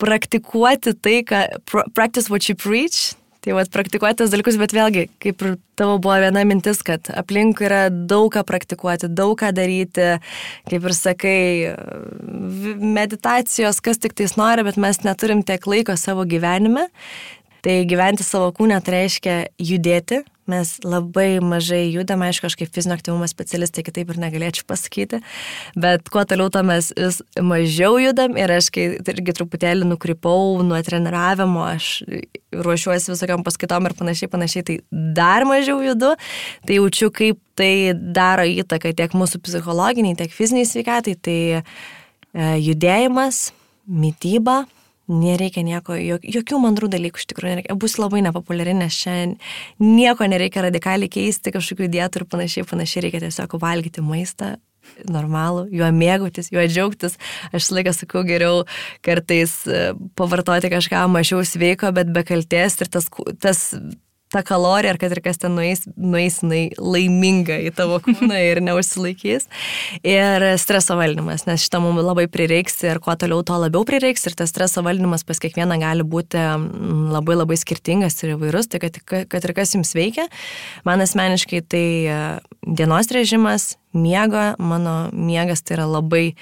[0.00, 1.40] praktikuoti tai, ką,
[1.96, 6.18] practice what you preach, tai vad praktikuoti tos dalykus, bet vėlgi, kaip ir tavo buvo
[6.22, 10.12] viena mintis, kad aplink yra daug ką praktikuoti, daug ką daryti,
[10.70, 11.40] kaip ir sakai,
[12.80, 16.88] meditacijos, kas tik tais nori, bet mes neturim tiek laiko savo gyvenime.
[17.60, 22.96] Tai gyventi savo kūnę tai reiškia judėti, Mes labai mažai judame, aišku, aš kaip fizinio
[22.98, 25.20] aktyvumo specialistė kitaip ir negalėčiau pasakyti,
[25.78, 30.80] bet kuo toliau, to mes vis mažiau judam ir aš kai irgi truputėlį nukrypau nuo
[30.86, 31.92] treniravimo, aš
[32.54, 36.14] ruošiuosi visokiam paskaitom ir panašiai, panašiai, tai dar mažiau judu,
[36.66, 41.62] tai jaučiu, kaip tai daro įtaką tiek mūsų psichologiniai, tiek fiziniai sveikatai, tai e,
[42.64, 43.50] judėjimas,
[43.90, 44.62] mytyba,
[45.10, 47.76] nereikia nieko, jokių mandrų dalykų iš tikrųjų nereikia.
[47.80, 49.14] Bus labai nepopuliari, nes čia
[49.82, 54.54] nieko nereikia radikaliai keisti, kažkokių dietų ir panašiai, panašiai reikia tiesiog valgyti maistą
[55.10, 57.16] normalų, juo mėgautis, juo džiaugtis.
[57.56, 58.64] Aš laiką sakau geriau
[59.06, 63.08] kartais e, pavartoti kažką mažiau sveiko, bet be kalties ir tas,
[63.42, 63.68] tas
[64.30, 68.60] ta kalorija, ar kad ir kas ten nueis, nueis jinai laiminga į tavo kūną ir
[68.62, 69.48] neužsilaikys.
[70.06, 74.28] Ir streso valdymas, nes šitą mums labai prireiks ir kuo toliau, tuo labiau prireiks.
[74.30, 76.44] Ir tas streso valdymas pas kiekvieną gali būti
[77.10, 80.28] labai labai skirtingas ir įvairus, tai kad, kad ir kas jums veikia.
[80.86, 82.18] Man asmeniškai tai e,
[82.66, 86.36] dienos režimas, miego, mano miegas tai yra labai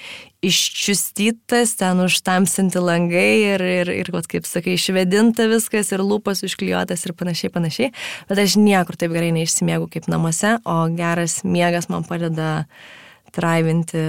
[0.45, 7.15] iščiustytas, ten užtamsinti langai ir, ir, ir kaip sakai, išvedinta viskas ir lūpas užklijuotas ir
[7.19, 7.91] panašiai, panašiai.
[8.31, 12.69] Bet aš niekur taip gerai neišsimiegu kaip namuose, o geras miegas man padeda
[13.35, 14.03] traivinti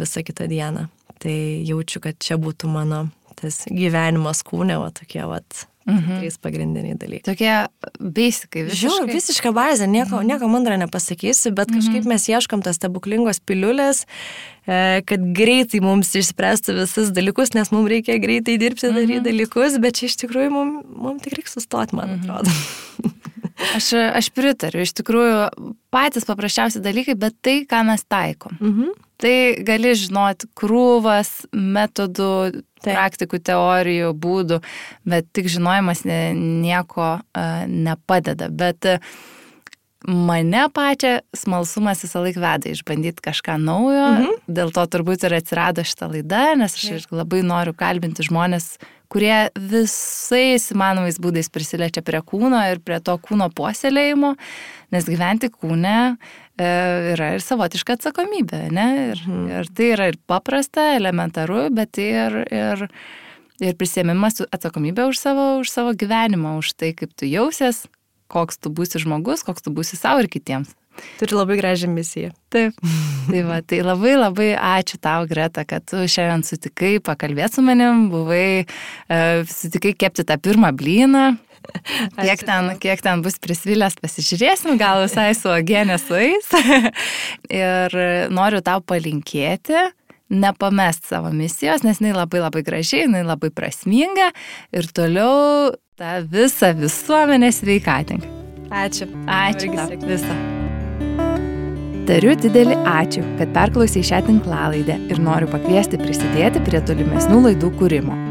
[0.00, 0.88] visą kitą dieną.
[1.18, 3.08] Tai jaučiu, kad čia būtų mano
[3.38, 5.42] tas gyvenimas kūne, va tokie, va,
[5.88, 6.18] Mhm.
[6.20, 7.24] Trys pagrindiniai dalykai.
[7.24, 7.52] Tokie
[7.98, 8.66] visiškai.
[8.76, 10.28] Žiūrėjau, visiška bazė, nieko, mhm.
[10.28, 12.12] nieko mandra nepasakysi, bet kažkaip mhm.
[12.12, 14.04] mes ieškom tas stebuklingos piliulės,
[14.68, 19.26] e, kad greitai mums išspręstų visus dalykus, nes mums reikia greitai dirbti, daryti mhm.
[19.30, 22.28] dalykus, bet čia iš tikrųjų mums, mums tik reikia sustoti, man mhm.
[22.28, 22.52] atrodo.
[23.74, 25.38] Aš, aš pritariu, iš tikrųjų
[25.90, 28.54] patys paprasčiausi dalykai, bet tai, ką mes taikom.
[28.60, 28.92] Mhm.
[29.18, 29.34] Tai
[29.66, 32.92] gali žinoti krūvas metodų, Taip.
[32.94, 34.60] praktikų, teorijų, būdų,
[35.08, 38.48] bet tik žinojimas nieko uh, nepadeda.
[38.54, 39.18] Bet uh,
[40.06, 44.36] mane pačią smalsumas visą laiką veda išbandyti kažką naujo, mhm.
[44.46, 48.76] dėl to turbūt ir atsirado šitą laidą, nes aš labai noriu kalbinti žmonės,
[49.10, 54.34] kurie visais įmanomais būdais prisiliečia prie kūno ir prie to kūno puoselėjimo,
[54.94, 56.16] nes gyventi kūne e,
[56.58, 58.88] yra ir savotiška atsakomybė, ne?
[59.12, 59.46] Ir, mhm.
[59.60, 62.88] ir tai yra ir paprasta, elementaru, bet ir, ir,
[63.62, 67.86] ir prisėmimas atsakomybė už savo, už savo gyvenimą, už tai, kaip tu jausies,
[68.28, 70.74] koks tu būsi žmogus, koks tu būsi savo ir kitiems.
[71.18, 72.32] Turi labai gražią misiją.
[72.50, 72.78] Taip.
[73.28, 78.08] Tai, va, tai labai labai ačiū tau, Greta, kad tu šiandien sutikai pakalbėti su manim,
[78.12, 81.26] buvai, uh, sutikai kepti tą pirmą blyną.
[82.24, 86.48] Kiek ten, kiek ten bus prisvilęs, pasižiūrėsim, gal visai su agenė suais.
[87.62, 87.98] ir
[88.34, 89.88] noriu tau palinkėti,
[90.28, 94.30] nepamest savo misijos, nes jinai labai labai gražiai, jinai labai prasminga
[94.76, 98.28] ir toliau tą visą visuomenę sveikatink.
[98.68, 99.08] Ačiū.
[99.24, 99.72] Ačiū.
[100.04, 100.36] Visą.
[102.08, 108.27] Tariu didelį ačiū, kad perklausai šią tinklalaidę ir noriu pakviesti prisidėti prie tolimesnių laidų kūrimo.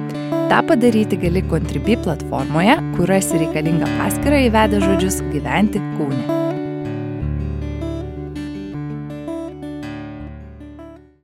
[0.49, 6.46] Ta padaryti gali Contribui platformoje, kur rasi reikalingą paskirtą įvedę žodžius gyventi kūne.